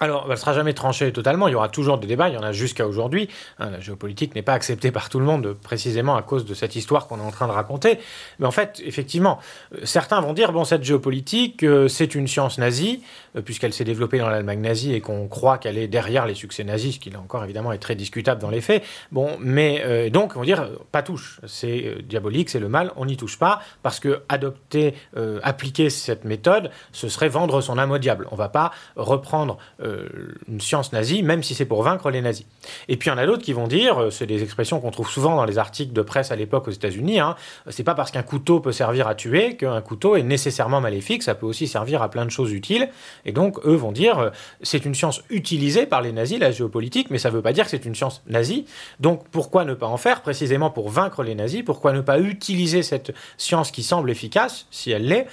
[0.00, 2.38] Alors, elle ne sera jamais tranchée totalement, il y aura toujours des débats, il y
[2.38, 3.28] en a jusqu'à aujourd'hui.
[3.58, 6.74] Hein, la géopolitique n'est pas acceptée par tout le monde, précisément à cause de cette
[6.74, 7.98] histoire qu'on est en train de raconter.
[8.38, 9.38] Mais en fait, effectivement,
[9.74, 13.02] euh, certains vont dire, bon, cette géopolitique, euh, c'est une science nazie,
[13.36, 16.64] euh, puisqu'elle s'est développée dans l'Allemagne nazie et qu'on croit qu'elle est derrière les succès
[16.64, 18.82] nazis, ce qui là encore évidemment est très discutable dans les faits.
[19.12, 23.16] Bon, mais donc, on va dire, pas touche, c'est diabolique, c'est le mal, on n'y
[23.16, 24.94] touche pas, parce que adopter,
[25.42, 28.26] appliquer cette méthode, ce serait vendre son âme au diable.
[28.30, 30.08] On ne va pas reprendre euh,
[30.48, 32.46] une science nazie, même si c'est pour vaincre les nazis.
[32.88, 34.90] Et puis il y en a d'autres qui vont dire, euh, c'est des expressions qu'on
[34.90, 37.36] trouve souvent dans les articles de presse à l'époque aux États-Unis, hein,
[37.68, 41.34] c'est pas parce qu'un couteau peut servir à tuer qu'un couteau est nécessairement maléfique, ça
[41.34, 42.88] peut aussi servir à plein de choses utiles.
[43.26, 44.30] Et donc eux vont dire, euh,
[44.62, 47.70] c'est une science utilisée par les nazis, la géopolitique, mais ça veut pas dire que
[47.70, 48.64] c'est une science nazie.
[49.00, 51.62] Donc pourquoi ne pas en faire précisément pour vaincre les nazis?
[51.62, 55.26] Pourquoi ne pas utiliser cette science qui semble efficace, si elle l'est,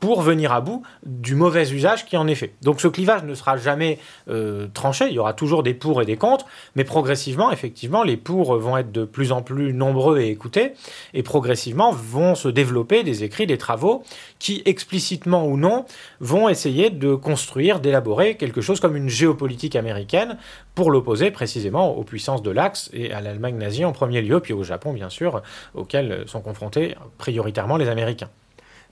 [0.00, 2.54] pour venir à bout du mauvais usage qui en est fait?
[2.62, 3.98] Donc ce clivage ne sera jamais jamais
[4.30, 5.06] euh, tranché.
[5.08, 8.76] Il y aura toujours des pour et des contre, mais progressivement, effectivement, les pour vont
[8.78, 10.72] être de plus en plus nombreux et écoutés,
[11.12, 14.02] et progressivement vont se développer des écrits, des travaux
[14.38, 15.84] qui, explicitement ou non,
[16.20, 20.38] vont essayer de construire, d'élaborer quelque chose comme une géopolitique américaine
[20.74, 24.54] pour l'opposer précisément aux puissances de l'Axe et à l'Allemagne nazie en premier lieu, puis
[24.54, 25.42] au Japon, bien sûr,
[25.74, 28.30] auxquels sont confrontés prioritairement les Américains.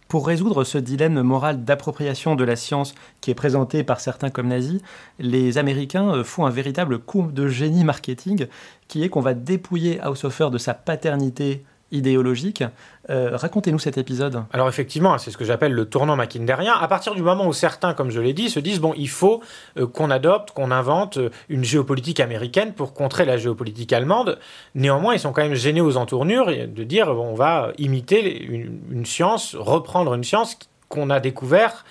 [0.08, 4.46] Pour résoudre ce dilemme moral d'appropriation de la science qui est présenté par certains comme
[4.46, 4.80] nazis,
[5.18, 8.46] les Américains euh, font un véritable coup de génie marketing
[8.86, 12.64] qui est qu'on va dépouiller Haushofer de sa paternité idéologique.
[13.10, 14.42] Euh, racontez-nous cet épisode.
[14.52, 16.74] Alors effectivement, c'est ce que j'appelle le tournant mackinderien.
[16.74, 19.42] À partir du moment où certains, comme je l'ai dit, se disent bon, il faut
[19.78, 24.38] euh, qu'on adopte, qu'on invente euh, une géopolitique américaine pour contrer la géopolitique allemande.
[24.74, 29.06] Néanmoins, ils sont quand même gênés aux entournures de dire bon, on va imiter une,
[29.06, 31.84] science, reprendre une science qu'on a découvert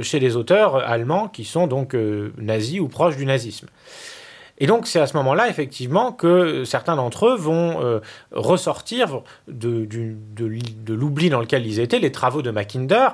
[0.00, 1.94] chez les auteurs allemands qui sont donc
[2.38, 3.68] nazis ou proches du nazisme.
[4.58, 8.00] Et donc c'est à ce moment-là, effectivement, que certains d'entre eux vont euh,
[8.32, 9.88] ressortir de,
[10.88, 13.08] l'oubli dans lequel ils étaient, les travaux de Mackinder,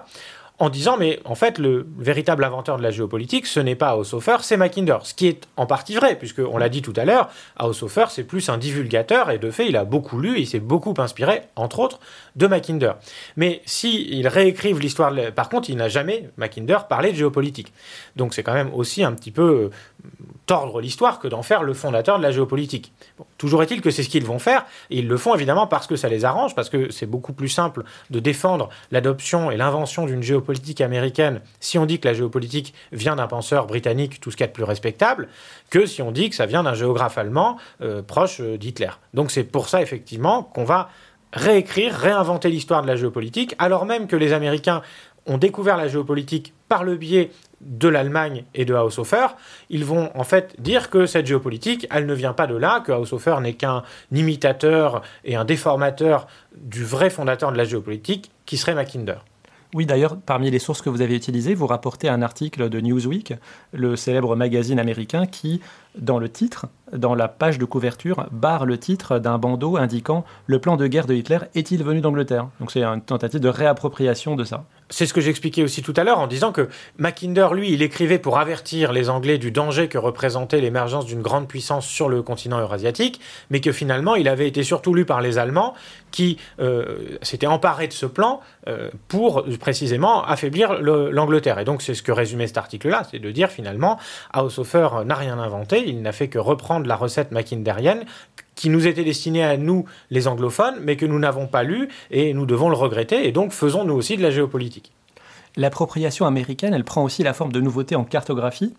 [0.58, 4.36] en disant mais en fait le véritable inventeur de la géopolitique ce n'est pas Haushofer
[4.42, 4.98] c'est Mackinder.
[5.02, 7.28] Ce qui est en partie vrai puisque on l'a dit tout à l'heure
[7.58, 10.94] Haushofer c'est plus un divulgateur et de fait il a beaucoup lu il s'est beaucoup
[10.98, 11.98] inspiré entre autres
[12.36, 12.92] de Mackinder
[13.36, 17.72] mais si il réécrivent l'histoire par contre il n'a jamais Mackinder parlé de géopolitique
[18.16, 19.70] donc c'est quand même aussi un petit peu
[20.46, 22.92] tordre l'histoire que d'en faire le fondateur de la géopolitique.
[23.38, 25.96] toujours est-il que c'est ce qu'ils vont faire, et ils le font évidemment parce que
[25.96, 30.22] ça les arrange, parce que c'est beaucoup plus simple de défendre l'adoption et l'invention d'une
[30.22, 34.44] géopolitique américaine si on dit que la géopolitique vient d'un penseur britannique, tout ce qu'il
[34.44, 35.28] y a de plus respectable,
[35.70, 38.90] que si on dit que ça vient d'un géographe allemand euh, proche euh, d'Hitler.
[39.14, 40.90] Donc c'est pour ça effectivement qu'on va
[41.34, 44.82] réécrire, réinventer l'histoire de la géopolitique, alors même que les Américains
[45.26, 49.28] ont découvert la géopolitique par le biais de l'Allemagne et de Haushofer,
[49.70, 52.92] ils vont en fait dire que cette géopolitique, elle ne vient pas de là, que
[52.92, 58.74] Haushofer n'est qu'un imitateur et un déformateur du vrai fondateur de la géopolitique, qui serait
[58.74, 59.16] Mackinder.
[59.74, 63.34] Oui, d'ailleurs, parmi les sources que vous avez utilisées, vous rapportez un article de Newsweek,
[63.72, 65.60] le célèbre magazine américain, qui,
[65.98, 70.58] dans le titre, dans la page de couverture, barre le titre d'un bandeau indiquant Le
[70.58, 72.48] plan de guerre de Hitler est-il venu d'Angleterre?
[72.60, 74.64] Donc c'est une tentative de réappropriation de ça.
[74.90, 78.18] C'est ce que j'expliquais aussi tout à l'heure en disant que Mackinder, lui, il écrivait
[78.18, 82.60] pour avertir les Anglais du danger que représentait l'émergence d'une grande puissance sur le continent
[82.60, 85.74] eurasiatique, mais que finalement, il avait été surtout lu par les Allemands
[86.10, 91.58] qui euh, s'étaient emparés de ce plan euh, pour précisément affaiblir l'Angleterre.
[91.58, 93.98] Et donc, c'est ce que résumait cet article-là, c'est de dire finalement,
[94.36, 98.04] Haushofer n'a rien inventé, il n'a fait que reprendre la recette mackinderienne
[98.54, 102.34] qui nous était destinée à nous, les anglophones, mais que nous n'avons pas lu et
[102.34, 104.92] nous devons le regretter, et donc faisons nous aussi de la géopolitique.
[105.56, 108.74] L'appropriation américaine, elle prend aussi la forme de nouveautés en cartographie.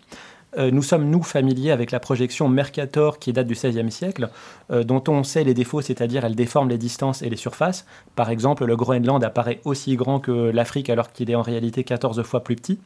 [0.58, 4.30] Euh, nous sommes, nous, familiers avec la projection Mercator qui date du XVIe siècle,
[4.70, 7.86] euh, dont on sait les défauts, c'est-à-dire elle déforme les distances et les surfaces.
[8.14, 12.22] Par exemple, le Groenland apparaît aussi grand que l'Afrique alors qu'il est en réalité 14
[12.22, 12.78] fois plus petit.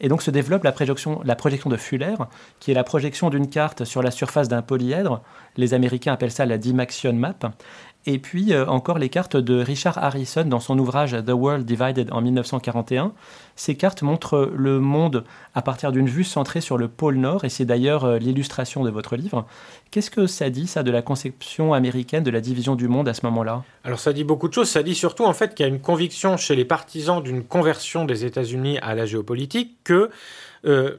[0.00, 2.14] Et donc se développe la projection, la de Fuller,
[2.60, 5.22] qui est la projection d'une carte sur la surface d'un polyèdre.
[5.56, 7.52] Les Américains appellent ça la Dimaxion Map.
[8.08, 12.08] Et puis euh, encore les cartes de Richard Harrison dans son ouvrage The World Divided
[12.12, 13.12] en 1941.
[13.56, 17.48] Ces cartes montrent le monde à partir d'une vue centrée sur le pôle Nord, et
[17.48, 19.46] c'est d'ailleurs euh, l'illustration de votre livre.
[19.90, 23.14] Qu'est-ce que ça dit, ça, de la conception américaine de la division du monde à
[23.14, 23.64] ce moment-là?
[23.82, 24.70] Alors ça dit beaucoup de choses.
[24.70, 28.04] Ça dit surtout en fait qu'il y a une conviction chez les partisans d'une conversion
[28.04, 30.10] des États-Unis à la géopolitique que
[30.64, 30.96] euh,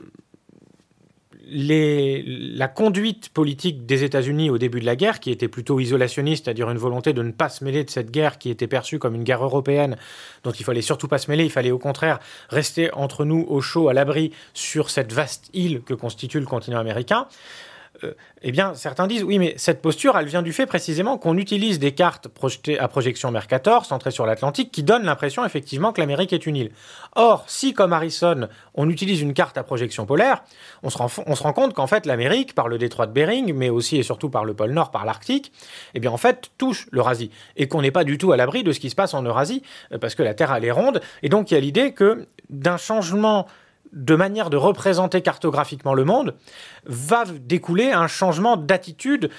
[1.49, 6.69] la conduite politique des États-Unis au début de la guerre, qui était plutôt isolationniste, c'est-à-dire
[6.69, 9.23] une volonté de ne pas se mêler de cette guerre qui était perçue comme une
[9.23, 9.97] guerre européenne,
[10.43, 13.61] dont il fallait surtout pas se mêler, il fallait au contraire rester entre nous au
[13.61, 17.27] chaud, à l'abri, sur cette vaste île que constitue le continent américain.
[18.03, 21.37] Euh, eh bien, certains disent oui, mais cette posture, elle vient du fait précisément qu'on
[21.37, 25.99] utilise des cartes projetées à projection Mercator, centrées sur l'Atlantique, qui donnent l'impression effectivement que
[25.99, 26.71] l'Amérique est une île.
[27.15, 30.43] Or, si, comme Harrison, on utilise une carte à projection polaire,
[30.83, 33.53] on se rend, on se rend compte qu'en fait, l'Amérique, par le détroit de Bering,
[33.53, 35.51] mais aussi et surtout par le pôle Nord, par l'Arctique,
[35.93, 37.31] eh bien, en fait, touche l'Eurasie.
[37.55, 39.63] Et qu'on n'est pas du tout à l'abri de ce qui se passe en Eurasie,
[39.91, 41.01] euh, parce que la Terre, elle est ronde.
[41.23, 43.47] Et donc, il y a l'idée que d'un changement
[43.93, 46.35] de manière de représenter cartographiquement le monde,
[46.85, 49.29] va découler un changement d'attitude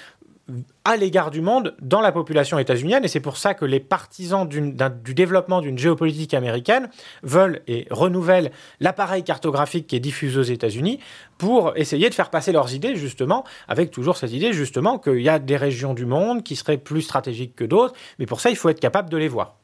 [0.84, 3.04] à l'égard du monde dans la population états-unienne.
[3.04, 6.88] Et c'est pour ça que les partisans du développement d'une géopolitique américaine
[7.22, 11.00] veulent et renouvellent l'appareil cartographique qui est diffusé aux États-Unis
[11.36, 15.28] pour essayer de faire passer leurs idées, justement, avec toujours cette idée, justement, qu'il y
[15.28, 17.94] a des régions du monde qui seraient plus stratégiques que d'autres.
[18.18, 19.56] Mais pour ça, il faut être capable de les voir.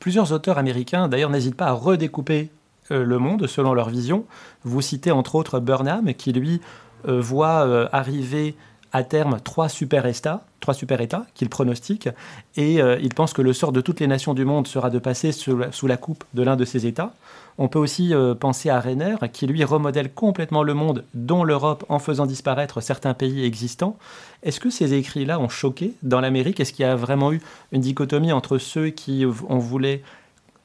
[0.00, 2.50] Plusieurs auteurs américains, d'ailleurs, n'hésitent pas à redécouper
[2.90, 4.24] le monde selon leur vision.
[4.64, 6.60] Vous citez entre autres Burnham qui lui
[7.06, 8.54] euh, voit euh, arriver
[8.92, 12.08] à terme trois super-États, trois super-États qu'il pronostique,
[12.56, 15.30] et il pense que le sort de toutes les nations du monde sera de passer
[15.30, 17.12] sous la, coupe de l'un de ces États.
[17.58, 21.98] On peut aussi penser à Renner, qui lui remodèle complètement le monde, dont l'Europe, en
[21.98, 23.98] faisant disparaître certains pays existants.
[24.42, 26.58] Est-ce que ces écrits-là ont choqué dans l'Amérique?
[26.58, 30.00] Est-ce qu'il y a vraiment eu une dichotomie entre ceux qui ont voulu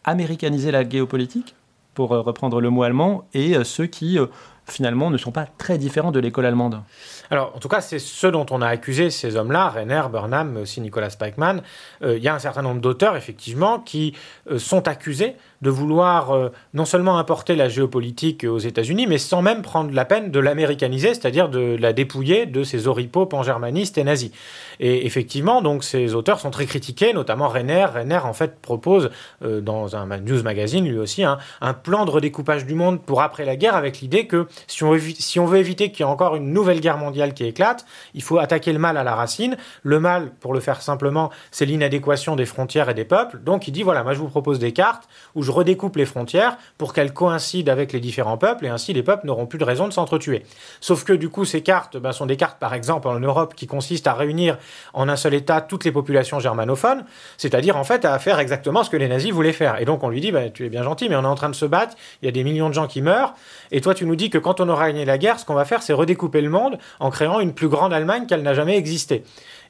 [0.05, 1.55] américaniser la géopolitique
[1.93, 4.27] pour euh, reprendre le mot allemand, et euh, ceux qui euh,
[4.65, 6.81] finalement ne sont pas très différents de l'école allemande.
[7.29, 10.81] Alors, en tout cas, c'est ce dont on a accusé ces hommes-là, Renner, Burnham, aussi
[10.81, 11.61] Nicolas Spikeman.
[12.01, 14.15] Il y a un certain nombre d'auteurs, effectivement, qui
[14.57, 19.61] sont accusés de vouloir euh, non seulement importer la géopolitique aux États-Unis, mais sans même
[19.61, 24.31] prendre la peine de l'américaniser, c'est-à-dire de la dépouiller de ses oripeaux pan-germanistes et nazis.
[24.79, 27.85] Et effectivement, donc ces auteurs sont très critiqués, notamment Renner.
[27.85, 29.09] Renner, en fait, propose
[29.43, 33.21] euh, dans un news magazine, lui aussi, hein, un plan de redécoupage du monde pour
[33.21, 36.11] après la guerre, avec l'idée que si on, si on veut éviter qu'il y ait
[36.11, 39.55] encore une nouvelle guerre mondiale qui éclate, il faut attaquer le mal à la racine.
[39.83, 43.39] Le mal, pour le faire simplement, c'est l'inadéquation des frontières et des peuples.
[43.39, 46.57] Donc il dit, voilà, moi je vous propose des cartes où je redécoupe les frontières
[46.77, 49.87] pour qu'elles coïncident avec les différents peuples et ainsi les peuples n'auront plus de raison
[49.87, 50.43] de s'entretuer.
[50.81, 53.67] Sauf que du coup, ces cartes ben, sont des cartes, par exemple, en Europe qui
[53.67, 54.57] consistent à réunir
[54.93, 57.05] en un seul État toutes les populations germanophones,
[57.37, 59.79] c'est-à-dire en fait à faire exactement ce que les nazis voulaient faire.
[59.81, 61.49] Et donc on lui dit, ben, tu es bien gentil, mais on est en train
[61.49, 63.33] de se battre, il y a des millions de gens qui meurent,
[63.71, 65.65] et toi tu nous dis que quand on aura gagné la guerre, ce qu'on va
[65.65, 69.23] faire, c'est redécouper le monde en créant une plus grande Allemagne qu'elle n'a jamais existé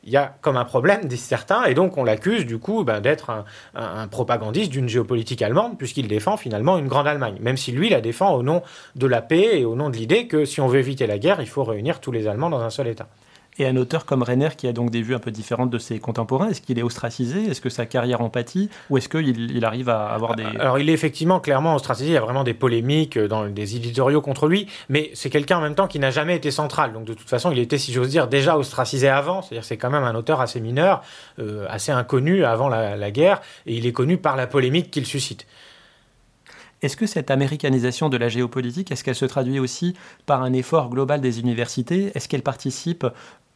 [0.04, 3.00] il y a comme un problème, disent certains, et donc on l'accuse du coup ben,
[3.00, 7.90] d'être un, propagandiste d'une géopolitique allemande, puisqu'il défend finalement une grande Allemagne, même si lui
[7.90, 8.62] la défend au nom
[8.96, 11.42] de la paix et au nom de l'idée que si on veut éviter la guerre,
[11.42, 13.08] il faut réunir tous les Allemands dans un seul État.
[13.60, 16.00] Et un auteur comme Renner qui a donc des vues un peu différentes de ses
[16.00, 17.44] contemporains, est-ce qu'il est ostracisé?
[17.46, 18.70] Est-ce que sa carrière en pâtit?
[18.90, 20.44] Ou est-ce qu'il il arrive à avoir des...
[20.44, 23.76] Alors il est effectivement clairement ostracisé, il y a vraiment des polémiques euh, dans des
[23.76, 26.94] éditoriaux contre lui, mais c'est quelqu'un en même temps qui n'a jamais été central.
[26.94, 29.92] Donc de toute façon, il était, si j'ose dire, déjà ostracisé avant, c'est-à-dire c'est quand
[29.92, 31.04] même un auteur assez mineur,
[31.38, 35.06] euh, assez inconnu avant la, la guerre, et il est connu par la polémique qu'il
[35.06, 35.46] suscite.
[36.82, 40.90] Est-ce que cette américanisation de la géopolitique, est-ce qu'elle se traduit aussi par un effort
[40.90, 42.12] global des universités?
[42.14, 43.08] Est-ce qu'elle participe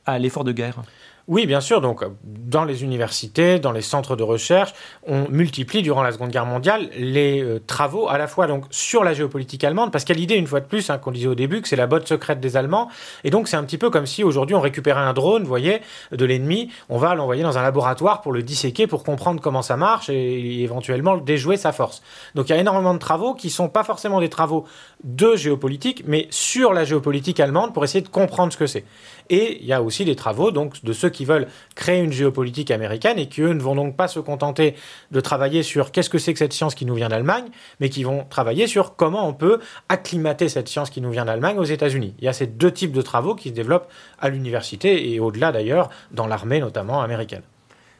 [0.08, 0.82] à l'effort de guerre
[1.28, 1.82] oui, bien sûr.
[1.82, 4.74] Donc, dans les universités, dans les centres de recherche,
[5.05, 9.03] on multiplie durant la Seconde Guerre mondiale les euh, travaux à la fois donc sur
[9.03, 11.62] la géopolitique allemande, parce a l'idée, une fois de plus, hein, qu'on disait au début,
[11.62, 12.88] que c'est la botte secrète des Allemands.
[13.26, 15.82] Et donc, c'est un petit peu comme si aujourd'hui on récupérait un drone, vous voyez,
[16.14, 19.76] de l'ennemi, on va l'envoyer dans un laboratoire pour le disséquer, pour comprendre comment ça
[19.76, 22.03] marche et éventuellement déjouer sa force.
[22.36, 24.64] Donc, il y a énormément de travaux qui sont pas forcément des travaux
[25.03, 28.86] de géopolitique, mais sur la géopolitique allemande pour essayer de comprendre ce que c'est.
[29.30, 32.71] Et il y a aussi des travaux donc de ceux qui veulent créer une géopolitique
[32.71, 34.75] américaine et qui eux ne vont donc pas se contenter
[35.11, 37.45] de travailler sur qu'est-ce que c'est que cette science qui nous vient d'Allemagne,
[37.80, 39.59] mais qui vont travailler sur comment on peut
[39.89, 42.13] acclimater cette science qui nous vient d'Allemagne aux États-Unis.
[42.19, 45.51] Il y a ces deux types de travaux qui se développent à l'université et au-delà
[45.51, 47.43] d'ailleurs dans l'armée notamment américaine.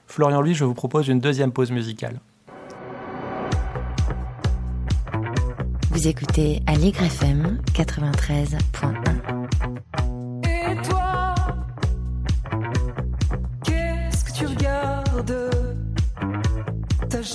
[0.07, 2.19] Florian Louis, je vous propose une deuxième pause musicale.
[5.91, 10.07] Vous écoutez Allegre FM 93.1.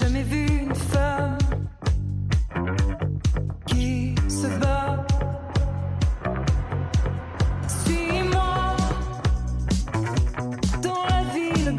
[0.01, 1.39] jamais vu une femme
[3.67, 5.07] qui se bat.
[7.69, 8.77] Suis-moi
[10.83, 11.77] dans la ville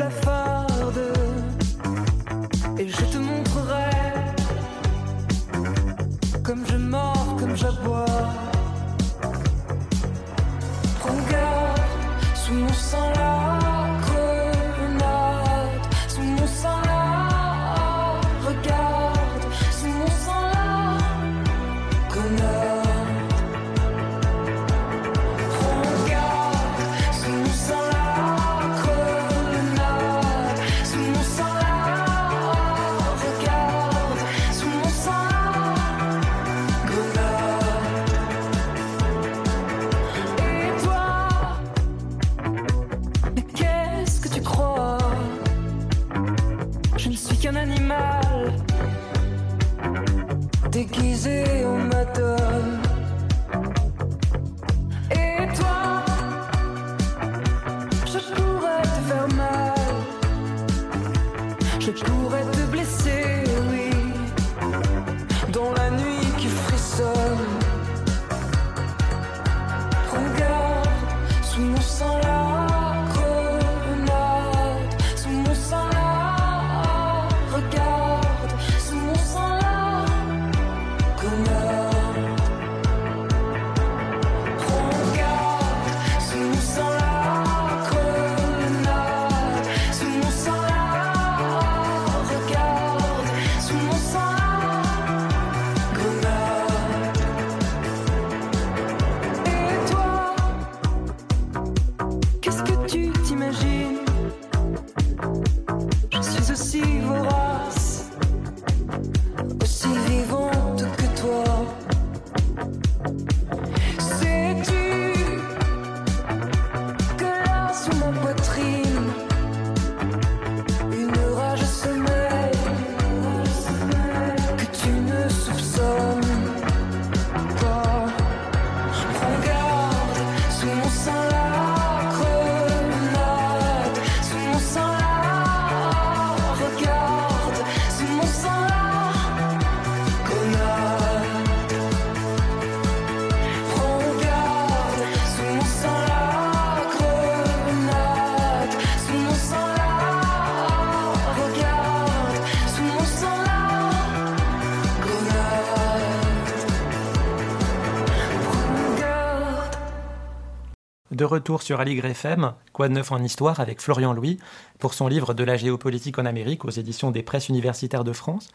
[161.24, 164.40] de retour sur Aligre FM, Quoi de neuf en histoire, avec Florian Louis,
[164.78, 168.50] pour son livre De la géopolitique en Amérique aux éditions des presses universitaires de France.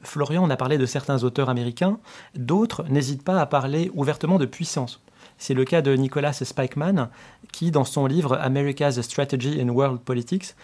[0.00, 1.98] Florian, on a parlé de certains auteurs américains,
[2.34, 5.02] d'autres n'hésitent pas à parler ouvertement de puissance.
[5.36, 7.10] C'est le cas de Nicholas Spikeman,
[7.52, 10.54] qui, dans son livre America's Strategy in World Politics,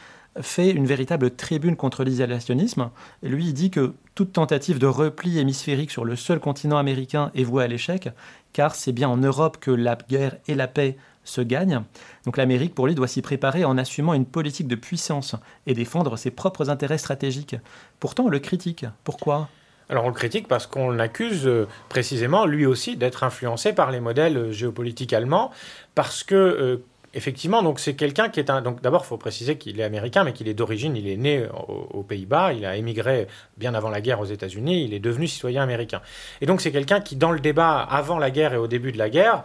[0.40, 2.90] fait une véritable tribune contre l'isolationnisme.
[3.22, 7.44] Lui, il dit que toute tentative de repli hémisphérique sur le seul continent américain est
[7.44, 8.08] vouée à l'échec,
[8.54, 11.83] car c'est bien en Europe que la guerre et la paix se gagne.
[12.25, 16.16] Donc l'Amérique, pour lui, doit s'y préparer en assumant une politique de puissance et défendre
[16.16, 17.57] ses propres intérêts stratégiques.
[17.99, 18.85] Pourtant, on le critique.
[19.05, 19.49] Pourquoi?
[19.91, 23.99] Alors on le critique parce qu'on l'accuse euh, précisément, lui aussi, d'être influencé par les
[23.99, 25.51] modèles euh, géopolitiques allemands,
[25.97, 28.62] parce que euh, effectivement, donc c'est quelqu'un qui est un.
[28.62, 30.97] Donc d'abord, il faut préciser qu'il est américain, mais qu'il est d'origine.
[30.97, 32.53] Il est né aux, aux Pays-Bas.
[32.53, 34.85] Il a émigré bien avant la guerre aux États-Unis.
[34.85, 36.03] Il est devenu citoyen américain.
[36.41, 38.99] Et donc c'est quelqu'un qui, dans le débat avant la guerre et au début de
[38.99, 39.43] la guerre,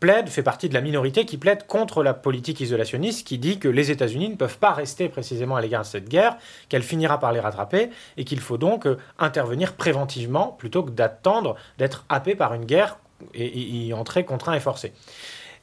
[0.00, 3.68] plaide, fait partie de la minorité qui plaide contre la politique isolationniste qui dit que
[3.68, 6.36] les États-Unis ne peuvent pas rester précisément à l'égard de cette guerre,
[6.68, 11.56] qu'elle finira par les rattraper et qu'il faut donc euh, intervenir préventivement plutôt que d'attendre
[11.78, 12.98] d'être happé par une guerre
[13.34, 14.92] et y entrer contraint et forcé.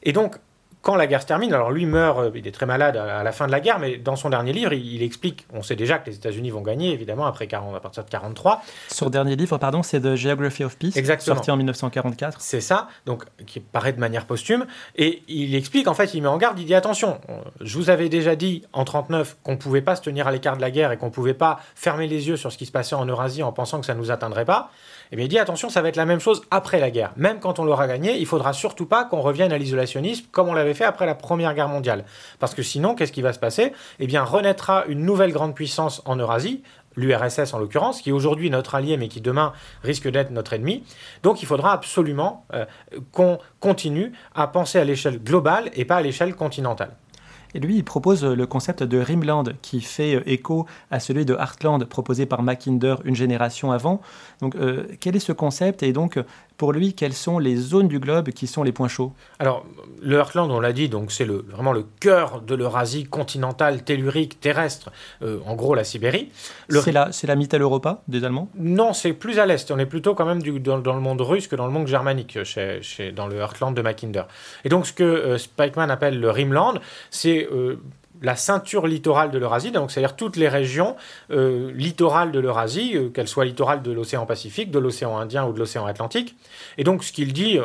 [0.02, 0.36] Et donc,
[0.84, 3.32] quand la guerre se termine, alors lui meurt, euh, il est très malade à la
[3.32, 5.98] fin de la guerre, mais dans son dernier livre, il, il explique, on sait déjà
[5.98, 8.62] que les États-Unis vont gagner, évidemment, après 40, à partir de 43.
[8.88, 11.36] Son dernier livre, pardon, c'est The Geography of Peace, Exactement.
[11.36, 12.38] sorti en 1944.
[12.40, 14.66] C'est ça, donc qui paraît de manière posthume.
[14.96, 17.18] Et il explique, en fait, il met en garde, il dit attention,
[17.62, 20.56] je vous avais déjà dit en 39 qu'on ne pouvait pas se tenir à l'écart
[20.56, 22.72] de la guerre et qu'on ne pouvait pas fermer les yeux sur ce qui se
[22.72, 24.70] passait en Eurasie en pensant que ça ne nous atteindrait pas.
[25.12, 27.12] Et bien il dit attention, ça va être la même chose après la guerre.
[27.16, 30.54] Même quand on l'aura gagné, il faudra surtout pas qu'on revienne à l'isolationnisme comme on
[30.54, 32.04] l'avait fait après la Première Guerre mondiale.
[32.38, 33.72] Parce que sinon, qu'est-ce qui va se passer?
[33.98, 36.62] Eh bien, renaîtra une nouvelle grande puissance en Eurasie,
[36.96, 39.52] l'URSS en l'occurrence, qui est aujourd'hui notre allié mais qui demain
[39.82, 40.84] risque d'être notre ennemi.
[41.22, 42.64] Donc il faudra absolument euh,
[43.12, 46.94] qu'on continue à penser à l'échelle globale et pas à l'échelle continentale.
[47.54, 51.34] Et lui, il propose le concept de Rimland, qui fait euh, écho à celui de
[51.34, 54.00] Heartland proposé par Mackinder une génération avant.
[54.40, 55.82] Donc, euh, quel est ce concept?
[55.82, 56.18] Et donc,
[56.56, 59.12] pour lui, quelles sont les zones du globe qui sont les points chauds?
[59.38, 59.66] Alors,
[60.00, 64.40] le Heartland, on l'a dit, donc c'est le, vraiment le cœur de l'Eurasie continentale, tellurique,
[64.40, 64.92] terrestre,
[65.22, 66.30] euh, en gros la Sibérie.
[66.68, 68.48] Le- C'est la, c'est la Mitteleuropa des Allemands?
[68.56, 69.70] Non, c'est plus à l'est.
[69.70, 71.86] On est plutôt quand même du- dans, dans le monde russe que dans le monde
[71.88, 74.22] germanique, chez, chez- dans le Heartland de Mackinder.
[74.64, 76.74] Et donc, ce que euh, Spikeman appelle le Rimland,
[77.10, 77.80] c'est euh,
[78.24, 80.96] la ceinture littorale de l'Eurasie, donc c'est-à-dire toutes les régions
[81.30, 85.52] euh, littorales de l'Eurasie, euh, qu'elles soient littorales de l'océan Pacifique, de l'océan Indien ou
[85.52, 86.34] de l'océan Atlantique.
[86.78, 87.58] Et donc, ce qu'il dit,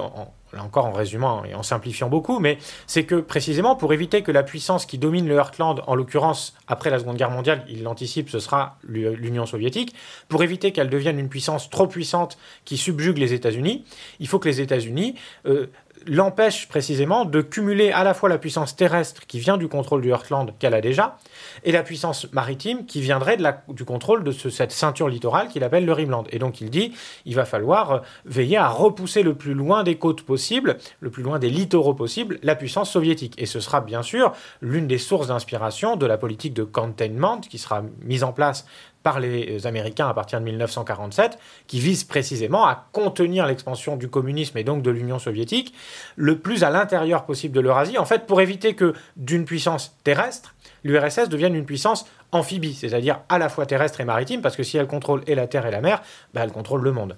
[0.52, 2.58] là encore en résumant et en simplifiant beaucoup, mais
[2.88, 6.90] c'est que précisément pour éviter que la puissance qui domine le Heartland, en l'occurrence après
[6.90, 9.94] la Seconde Guerre mondiale, il l'anticipe, ce sera l'U- l'Union soviétique,
[10.28, 13.86] pour éviter qu'elle devienne une puissance trop puissante qui subjugue les États-Unis,
[14.20, 15.14] il faut que les États-Unis
[15.46, 15.68] euh,
[16.08, 20.10] l'empêchent précisément de cumuler à la fois la puissance terrestre qui vient du contrôle du
[20.10, 21.18] Heartland qu'elle a déjà,
[21.64, 25.48] et la puissance maritime qui viendrait de la- du contrôle de ce- cette ceinture littorale
[25.50, 26.24] qu'il appelle le Rimland.
[26.32, 26.94] Et donc il dit,
[27.26, 31.24] il va falloir euh, veiller à repousser le plus loin des côtes possibles, le plus
[31.24, 33.36] loin des littoraux possibles, la puissance soviétique.
[33.38, 37.58] Et ce sera bien sûr l'une des sources d'inspiration de la politique de containment qui
[37.58, 38.66] sera mise en place
[39.04, 41.38] par les Américains à partir de 1947,
[41.68, 45.74] qui vise précisément à contenir l'expansion du communisme et donc de l'Union soviétique
[46.16, 50.56] le plus à l'intérieur possible de l'Eurasie, en fait pour éviter que d'une puissance terrestre,
[50.84, 54.78] l'URSS devienne une puissance amphibie, c'est-à-dire à la fois terrestre et maritime, parce que si
[54.78, 56.02] elle contrôle et la terre et la mer,
[56.34, 57.16] bah, elle contrôle le monde.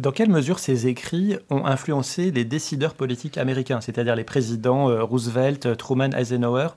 [0.00, 5.02] Dans quelle mesure ces écrits ont influencé les décideurs politiques américains, c'est-à-dire les présidents euh,
[5.02, 6.68] Roosevelt, Truman, Eisenhower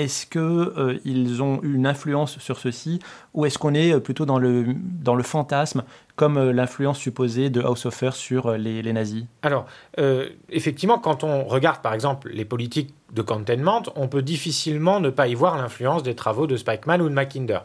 [0.00, 3.00] Est-ce qu'ils ont eu une influence sur ceci
[3.34, 5.84] ou est-ce qu'on est euh, plutôt dans le, dans le fantasme
[6.16, 9.24] comme euh, l'influence supposée de Haushofer sur euh, les, les nazis?
[9.42, 9.66] Alors,
[9.98, 15.10] euh, effectivement, quand on regarde par exemple les politiques de containment, on peut difficilement ne
[15.10, 17.58] pas y voir l'influence des travaux de Spikeman ou de Mackinder.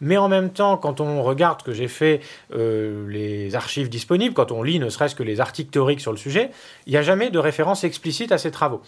[0.00, 2.20] Mais en même temps, quand on regarde que j'ai fait
[2.54, 6.18] euh, les archives disponibles, quand on lit ne serait-ce que les articles théoriques sur le
[6.18, 6.50] sujet,
[6.86, 8.82] il n'y a jamais de référence explicite à ces travaux.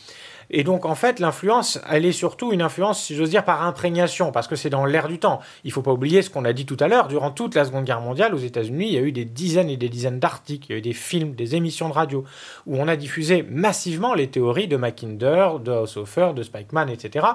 [0.51, 4.33] Et donc, en fait, l'influence, elle est surtout une influence, si j'ose dire, par imprégnation,
[4.33, 5.41] parce que c'est dans l'air du temps.
[5.65, 7.09] Il ne faut pas oublier ce qu'on a dit tout à l'heure.
[7.09, 9.77] Durant toute la Seconde Guerre mondiale, aux États-Unis, il y a eu des dizaines et
[9.77, 12.25] des dizaines d'articles, il y a eu des films, des émissions de radio,
[12.67, 17.27] où on a diffusé massivement les théories de Mackinder, de Haushofer, de Spikeman, etc.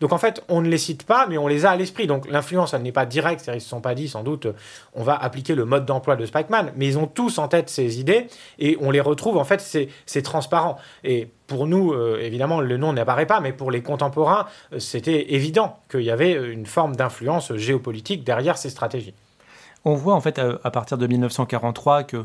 [0.00, 2.06] Donc, en fait, on ne les cite pas, mais on les a à l'esprit.
[2.06, 4.46] Donc, l'influence, elle n'est pas directe, c'est-à-dire ils ne se sont pas dit, sans doute,
[4.94, 8.00] on va appliquer le mode d'emploi de Spikeman, mais ils ont tous en tête ces
[8.00, 8.26] idées,
[8.58, 10.76] et on les retrouve, en fait, c'est c'est transparent.
[11.04, 15.34] Et pour nous, euh, évidemment, le nom n'apparaît pas, mais pour les contemporains, euh, c'était
[15.34, 19.14] évident qu'il y avait une forme d'influence géopolitique derrière ces stratégies.
[19.84, 22.24] On voit en fait à, partir de 1943 que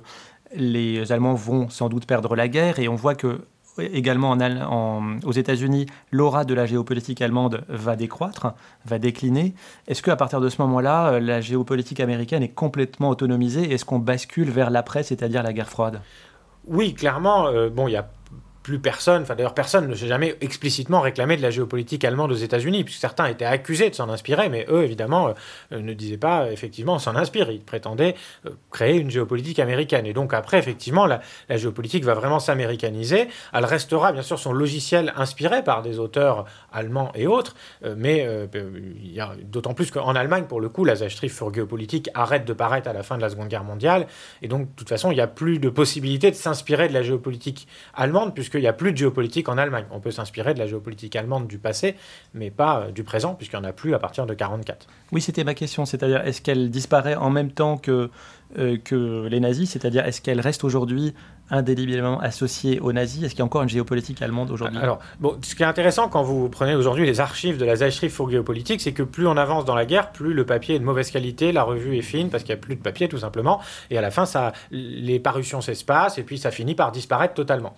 [0.55, 3.41] les Allemands vont sans doute perdre la guerre et on voit que
[3.80, 8.53] également en, en- aux États-Unis, l'aura de la géopolitique allemande va décroître,
[8.86, 9.55] va décliner.
[9.88, 13.99] Est-ce qu'à partir de ce moment-là, euh, la géopolitique américaine est complètement autonomisée Est-ce qu'on
[13.99, 15.99] bascule vers l'après, c'est-à-dire la guerre froide?
[16.67, 18.07] Oui, clairement, euh, bon, il y a
[18.66, 22.36] plus personne, enfin d'ailleurs personne ne s'est jamais explicitement réclamé de la géopolitique allemande aux
[22.36, 25.36] États-Unis, puisque certains étaient accusés de s'en inspirer, mais eux évidemment
[25.72, 28.16] euh, ne disaient pas effectivement on s'en inspire, ils prétendaient
[28.47, 30.07] euh, créer une géopolitique américaine.
[30.07, 35.13] Et donc après effectivement la, géopolitique va vraiment s'américaniser, elle restera bien sûr son logiciel
[35.16, 38.47] inspiré par des auteurs allemands et autres, euh, mais euh,
[39.43, 41.51] d'autant plus qu'en Allemagne pour le coup la Zeitschrift für
[42.16, 44.07] arrête de paraître à la fin de la Seconde Guerre mondiale,
[44.41, 47.03] et donc de toute façon il n'y a plus de possibilité de s'inspirer de la
[47.03, 49.85] géopolitique allemande, puisque puisqu'il n'y a plus de géopolitique en Allemagne.
[49.91, 51.95] On peut s'inspirer de la géopolitique allemande du passé,
[52.33, 54.87] mais pas euh, du présent, puisqu'il n'y en a plus à partir de 1944.
[55.11, 58.09] Oui, c'était ma question, c'est-à-dire est-ce qu'elle disparaît en même temps que,
[58.57, 61.13] euh, que les nazis, c'est-à-dire est-ce qu'elle reste aujourd'hui
[61.51, 63.23] indélébélement associée aux nazis?
[63.23, 64.79] Est-ce qu'il y a encore une géopolitique allemande aujourd'hui?
[64.79, 68.15] Alors, bon, ce qui est intéressant quand vous prenez aujourd'hui les archives de la Zeitschrift
[68.15, 70.85] für Géopolitique, c'est que plus on avance dans la guerre, plus le papier est de
[70.85, 73.61] mauvaise qualité, la revue est fine parce qu'il n'y a plus de papier tout simplement,
[73.91, 77.75] et à la fin, ça, les parutions s'espacent et puis ça finit par disparaître totalement.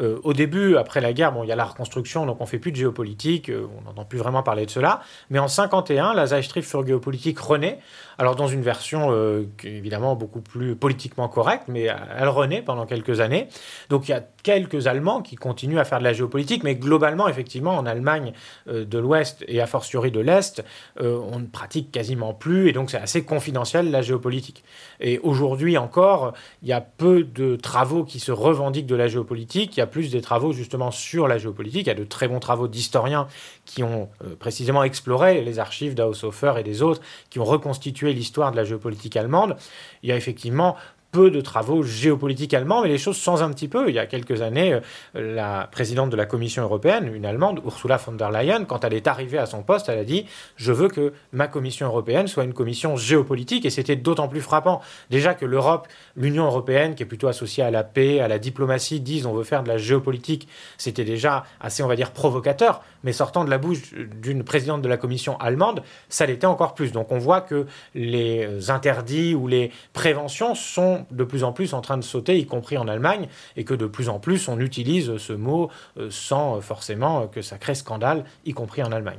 [0.00, 2.58] Euh, au début, après la guerre, bon, il y a la reconstruction, donc on fait
[2.58, 5.00] plus de géopolitique, euh, on n'entend plus vraiment parler de cela.
[5.30, 7.78] Mais en 51, la Zeitschrift für Géopolitique renaît,
[8.18, 11.88] alors dans une version euh, évidemment beaucoup plus politiquement correcte, mais
[12.18, 13.48] elle renaît pendant quelques années.
[13.88, 17.28] Donc il y a quelques Allemands qui continuent à faire de la géopolitique, mais globalement,
[17.28, 18.32] effectivement, en Allemagne
[18.66, 20.64] de l'Ouest et a fortiori de l'Est,
[21.00, 24.64] on ne pratique quasiment plus, et donc c'est assez confidentiel la géopolitique.
[25.00, 26.32] Et aujourd'hui encore,
[26.62, 29.81] il y a peu de travaux qui se revendiquent de la géopolitique.
[29.82, 31.86] Y a plus des travaux justement sur la géopolitique.
[31.86, 33.26] Il y a de très bons travaux d'historiens
[33.64, 38.52] qui ont euh, précisément exploré les archives d'Haushofer et des autres, qui ont reconstitué l'histoire
[38.52, 39.56] de la géopolitique allemande.
[40.02, 40.76] Il y a effectivement
[41.12, 43.90] peu de travaux géopolitiques allemands, mais les choses changent un petit peu.
[43.90, 44.80] Il y a quelques années,
[45.14, 48.94] euh, la présidente de la Commission européenne, une Allemande, Ursula von der Leyen, quand elle
[48.94, 50.24] est arrivée à son poste, elle a dit
[50.56, 53.66] Je veux que ma Commission européenne soit une commission géopolitique.
[53.66, 54.80] Et c'était d'autant plus frappant.
[55.10, 55.86] Déjà que l'Europe,
[56.16, 59.44] l'Union européenne, qui est plutôt associée à la paix, à la diplomatie, disent On veut
[59.44, 60.48] faire de la géopolitique,
[60.78, 62.82] c'était déjà assez, on va dire, provocateur.
[63.04, 66.92] Mais sortant de la bouche d'une présidente de la Commission allemande, ça l'était encore plus.
[66.92, 71.80] Donc on voit que les interdits ou les préventions sont de plus en plus en
[71.80, 75.16] train de sauter, y compris en Allemagne, et que de plus en plus on utilise
[75.16, 79.18] ce mot euh, sans forcément que ça crée scandale, y compris en Allemagne.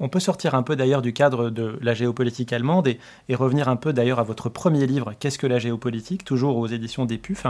[0.00, 2.98] On peut sortir un peu d'ailleurs du cadre de la géopolitique allemande et,
[3.34, 7.04] revenir un peu d'ailleurs à votre premier livre, Qu'est-ce que la géopolitique, toujours aux éditions
[7.04, 7.46] des PUF.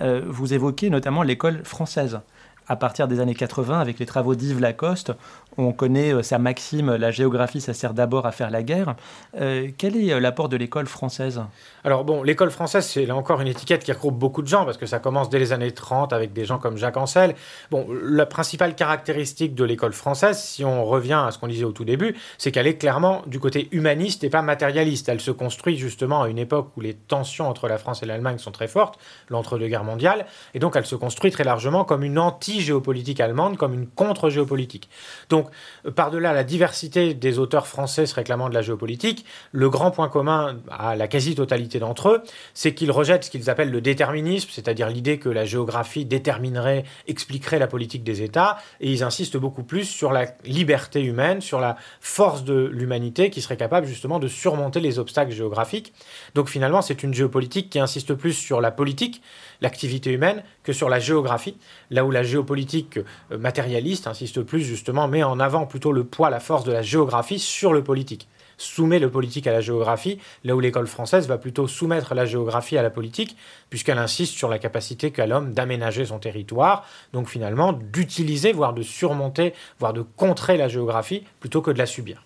[0.00, 2.20] Euh, vous évoquez notamment l'école française
[2.68, 5.12] à partir des années 80, avec les travaux d'Yves Lacoste,
[5.58, 8.94] on connaît euh, sa maxime La géographie, ça sert d'abord à faire la guerre.
[9.38, 11.42] Euh, quel est euh, l'apport de l'école française?
[11.84, 14.78] Alors, bon, l'école française, c'est là encore une étiquette qui regroupe beaucoup de gens, parce
[14.78, 17.34] que ça commence dès les années 30 avec des gens comme Jacques Ancel.
[17.70, 21.72] Bon, la principale caractéristique de l'école française, si on revient à ce qu'on disait au
[21.72, 25.08] tout début, c'est qu'elle est clairement du côté humaniste et pas matérialiste.
[25.08, 28.38] Elle se construit justement à une époque où les tensions entre la France et l'Allemagne
[28.38, 28.98] sont très fortes,
[29.28, 32.18] l'entre-deux-guerres mondiales, et donc elle se construit très largement comme une
[32.52, 34.88] anti-géopolitique allemande, comme une contre-géopolitique.
[35.28, 35.50] Donc, donc,
[35.86, 40.08] euh, par-delà la diversité des auteurs français se réclamant de la géopolitique, le grand point
[40.08, 42.22] commun à la quasi-totalité d'entre eux,
[42.54, 47.58] c'est qu'ils rejettent ce qu'ils appellent le déterminisme, c'est-à-dire l'idée que la géographie déterminerait, expliquerait
[47.58, 51.76] la politique des États, et ils insistent beaucoup plus sur la liberté humaine, sur la
[52.00, 55.92] force de l'humanité qui serait capable justement de surmonter les obstacles géographiques.
[56.34, 59.22] Donc finalement, c'est une géopolitique qui insiste plus sur la politique,
[59.60, 61.56] l'activité humaine, que sur la géographie,
[61.90, 66.30] là où la géopolitique euh, matérialiste insiste plus justement, met en avant plutôt le poids,
[66.30, 68.28] la force de la géographie sur le politique
[68.62, 72.78] soumet le politique à la géographie, là où l'école française va plutôt soumettre la géographie
[72.78, 73.36] à la politique,
[73.70, 78.82] puisqu'elle insiste sur la capacité qu'a l'homme d'aménager son territoire, donc finalement d'utiliser, voire de
[78.82, 82.24] surmonter, voire de contrer la géographie, plutôt que de la subir.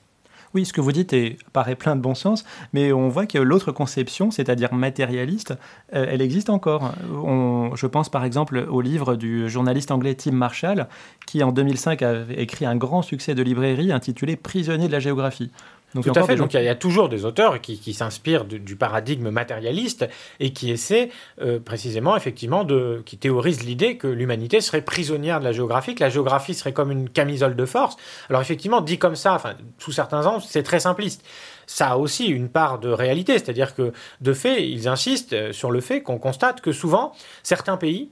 [0.56, 2.42] Oui, ce que vous dites est, paraît plein de bon sens,
[2.72, 5.52] mais on voit que l'autre conception, c'est-à-dire matérialiste,
[5.94, 6.94] euh, elle existe encore.
[7.74, 10.88] je pense par exemple au livre du journaliste anglais Tim Marshall,
[11.26, 15.50] qui en 2005 a écrit un grand succès de librairie intitulé Prisonnier de la géographie.
[15.94, 16.36] Donc, Tout à fait.
[16.36, 20.06] Donc il y, a toujours des auteurs qui, s'inspirent du, paradigme matérialiste
[20.40, 21.10] et qui essaient
[21.40, 26.02] euh, précisément, effectivement, de, qui théorisent l'idée que l'humanité serait prisonnière de la géographie, que
[26.02, 27.96] la géographie serait comme une camisole de force.
[28.28, 31.22] Alors effectivement, dit comme ça, enfin, sous certains angles, c'est très simpliste
[31.66, 35.70] ça a aussi une part de réalité, c'est-à-dire que de fait, ils insistent euh, sur
[35.70, 37.12] le fait qu'on constate que souvent,
[37.42, 38.10] certains pays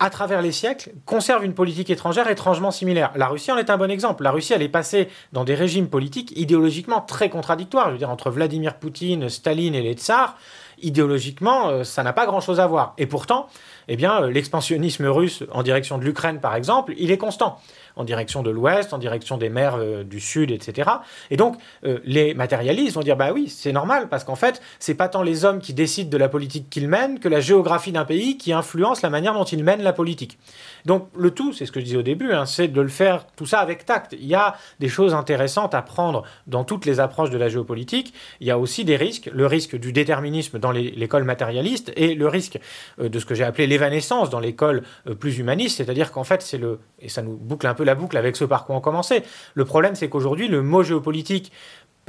[0.00, 3.12] à travers les siècles, conserve une politique étrangère étrangement similaire.
[3.16, 4.24] La Russie en est un bon exemple.
[4.24, 7.88] La Russie, elle est passée dans des régimes politiques idéologiquement très contradictoires.
[7.88, 10.38] Je veux dire, entre Vladimir Poutine, Staline et les tsars,
[10.80, 12.94] idéologiquement, euh, ça n'a pas grand-chose à voir.
[12.96, 13.48] Et pourtant,
[13.88, 17.60] eh bien, euh, l'expansionnisme russe en direction de l'Ukraine, par exemple, il est constant
[18.00, 20.90] en direction de l'Ouest, en direction des mers euh, du Sud, etc.
[21.30, 21.56] Et donc,
[22.04, 25.44] les matérialistes vont dire, bah oui, c'est normal, parce qu'en fait, c'est pas tant les
[25.44, 29.02] hommes qui décident de la politique qu'ils mènent que la géographie d'un pays qui influence
[29.02, 30.38] la manière dont ils mènent la politique.
[30.84, 33.26] Donc, le tout, c'est ce que je disais au début, hein, c'est de le faire
[33.36, 34.14] tout ça avec tact.
[34.18, 38.14] Il y a des choses intéressantes à prendre dans toutes les approches de la géopolitique.
[38.40, 42.28] Il y a aussi des risques, le risque du déterminisme dans l'école matérialiste et le
[42.28, 42.58] risque
[43.00, 46.42] euh, de ce que j'ai appelé l'évanescence dans l'école euh, plus humaniste, c'est-à-dire qu'en fait,
[46.42, 48.80] c'est le, et ça nous boucle un peu la boucle avec ce par quoi on
[48.80, 49.22] commençait,
[49.54, 51.52] le problème c'est qu'aujourd'hui, le mot géopolitique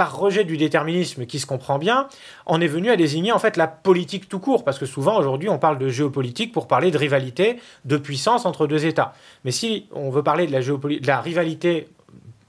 [0.01, 2.07] par rejet du déterminisme qui se comprend bien,
[2.47, 5.47] on est venu à désigner en fait la politique tout court, parce que souvent aujourd'hui
[5.47, 9.13] on parle de géopolitique pour parler de rivalité, de puissance entre deux États.
[9.45, 11.87] Mais si on veut parler de la, de la rivalité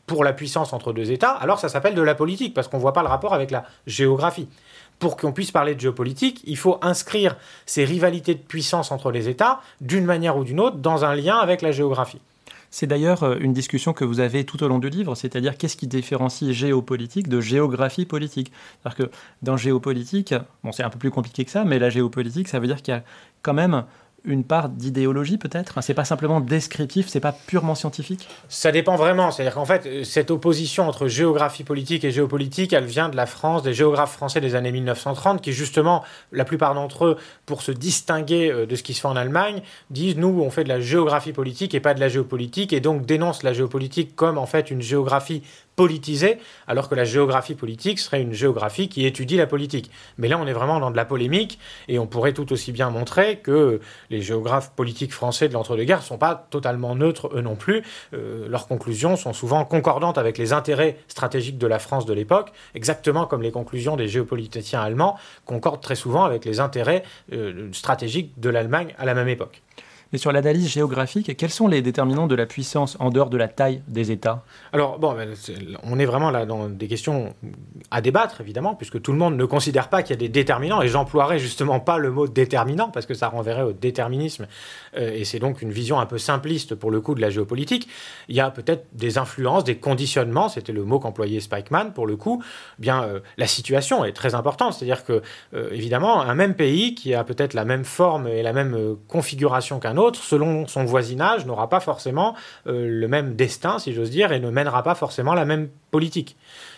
[0.07, 2.83] pour la puissance entre deux États, alors ça s'appelle de la politique, parce qu'on ne
[2.83, 4.49] voit pas le rapport avec la géographie.
[4.99, 7.37] Pour qu'on puisse parler de géopolitique, il faut inscrire
[7.67, 11.37] ces rivalités de puissance entre les États, d'une manière ou d'une autre, dans un lien
[11.37, 12.23] avec la géographie.
[12.73, 15.77] C'est d'ailleurs euh, une discussion que vous avez tout au long du livre, c'est-à-dire qu'est-ce
[15.77, 18.51] qui différencie géopolitique de géographie politique?
[18.83, 19.11] cest que
[19.43, 22.67] dans géopolitique, bon c'est un peu plus compliqué que ça, mais la géopolitique, ça veut
[22.67, 23.05] dire qu'il y a
[23.43, 23.85] quand même
[24.25, 25.83] une part d'idéologie peut-être?
[25.83, 28.29] C'est pas simplement descriptif, c'est pas purement scientifique?
[28.49, 29.31] Ça dépend vraiment.
[29.31, 33.63] C'est-à-dire qu'en fait, cette opposition entre géographie politique et géopolitique, elle vient de la France,
[33.63, 37.17] des géographes français des années 1930, qui justement, la plupart d'entre eux,
[37.47, 40.65] pour se distinguer euh, de ce qui se fait en Allemagne, disent nous, on fait
[40.65, 44.39] de la géographie politique et pas de la géopolitique, et donc dénoncent la géopolitique comme
[44.39, 45.43] en fait une géographie
[45.77, 49.91] politisée, alors que la géographie politique serait une géographie qui étudie la politique.
[50.19, 51.59] Mais là, on est vraiment dans de la polémique,
[51.89, 56.05] et on pourrait tout aussi bien montrer que les géographes politiques français de l'entre-deux-guerres ne
[56.05, 57.83] sont pas totalement neutres, eux non plus.
[58.15, 62.53] Euh, leurs conclusions sont souvent concordantes avec les intérêts stratégiques de la France de l'époque,
[62.75, 67.03] exactement comme les conclusions des géopoliticiens allemands concordent très souvent avec les intérêts
[67.33, 69.63] euh, stratégiques de l'Allemagne à la même époque.
[70.13, 73.49] Mais sur l'analyse géographique, quels sont les déterminants de la puissance en dehors de la
[73.49, 74.45] taille des États?
[74.75, 75.35] Alors, bon, ben,
[75.85, 77.35] on est vraiment là dans des questions
[77.91, 80.83] à débattre, évidemment, puisque tout le monde ne considère pas qu'il y a des déterminants,
[80.83, 84.47] et j'emploierai justement pas le mot déterminant, parce que ça renverrait au déterminisme,
[84.97, 87.89] euh, et c'est donc une vision un peu simpliste pour le coup de la géopolitique.
[88.29, 92.17] Il y a peut-être des influences, des conditionnements, c'était le mot qu'employait Spikeman pour le
[92.17, 92.43] coup.
[92.79, 95.23] Bien, euh, la situation est très importante, c'est-à-dire que,
[95.55, 99.81] euh, évidemment, un même pays qui a peut-être la même forme et la même configuration
[99.81, 102.35] qu'un autre, selon son voisinage, n'aura pas forcément
[102.67, 106.37] euh, le même destin, si j'ose dire, et ne mènera pas forcément la même politique.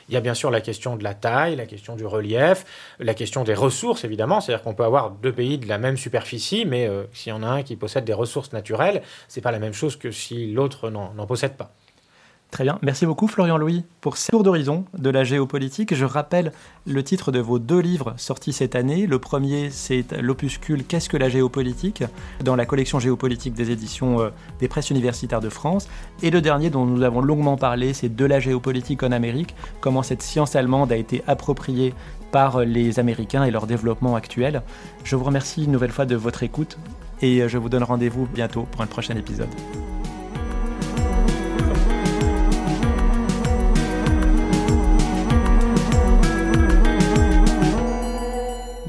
[0.08, 2.64] Il y a bien sûr la question de la taille, la question du relief,
[2.98, 4.40] la question des ressources, évidemment.
[4.40, 7.42] C'est-à-dire qu'on peut avoir deux pays de la même superficie, mais euh, s'il y en
[7.42, 10.90] a un qui possède des ressources naturelles, c'est pas la même chose que si l'autre
[10.90, 11.72] n'en possède pas.
[12.55, 12.78] Très bien.
[12.82, 15.92] Merci beaucoup, Florian Louis, pour ce tour d'horizon de la géopolitique.
[15.92, 16.52] Je rappelle
[16.86, 19.09] le titre de vos deux livres sortis cette année.
[19.09, 22.05] Le premier, c'est l'opuscule Qu'est-ce que la géopolitique?
[22.44, 24.30] Dans la collection géopolitique des éditions euh,
[24.61, 25.88] des presses universitaires de France.
[26.22, 30.05] Et le dernier, dont nous avons longuement parlé, c'est De la géopolitique en Amérique, comment
[30.05, 31.92] cette science allemande a été appropriée
[32.30, 34.62] par les Américains et leur développement actuel.
[35.02, 36.78] Je vous remercie une nouvelle fois de votre écoute
[37.20, 39.48] et je vous donne rendez-vous bientôt pour un prochain épisode.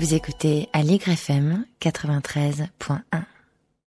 [0.06, 3.35] Vous écoutez à l'YFM 93.1.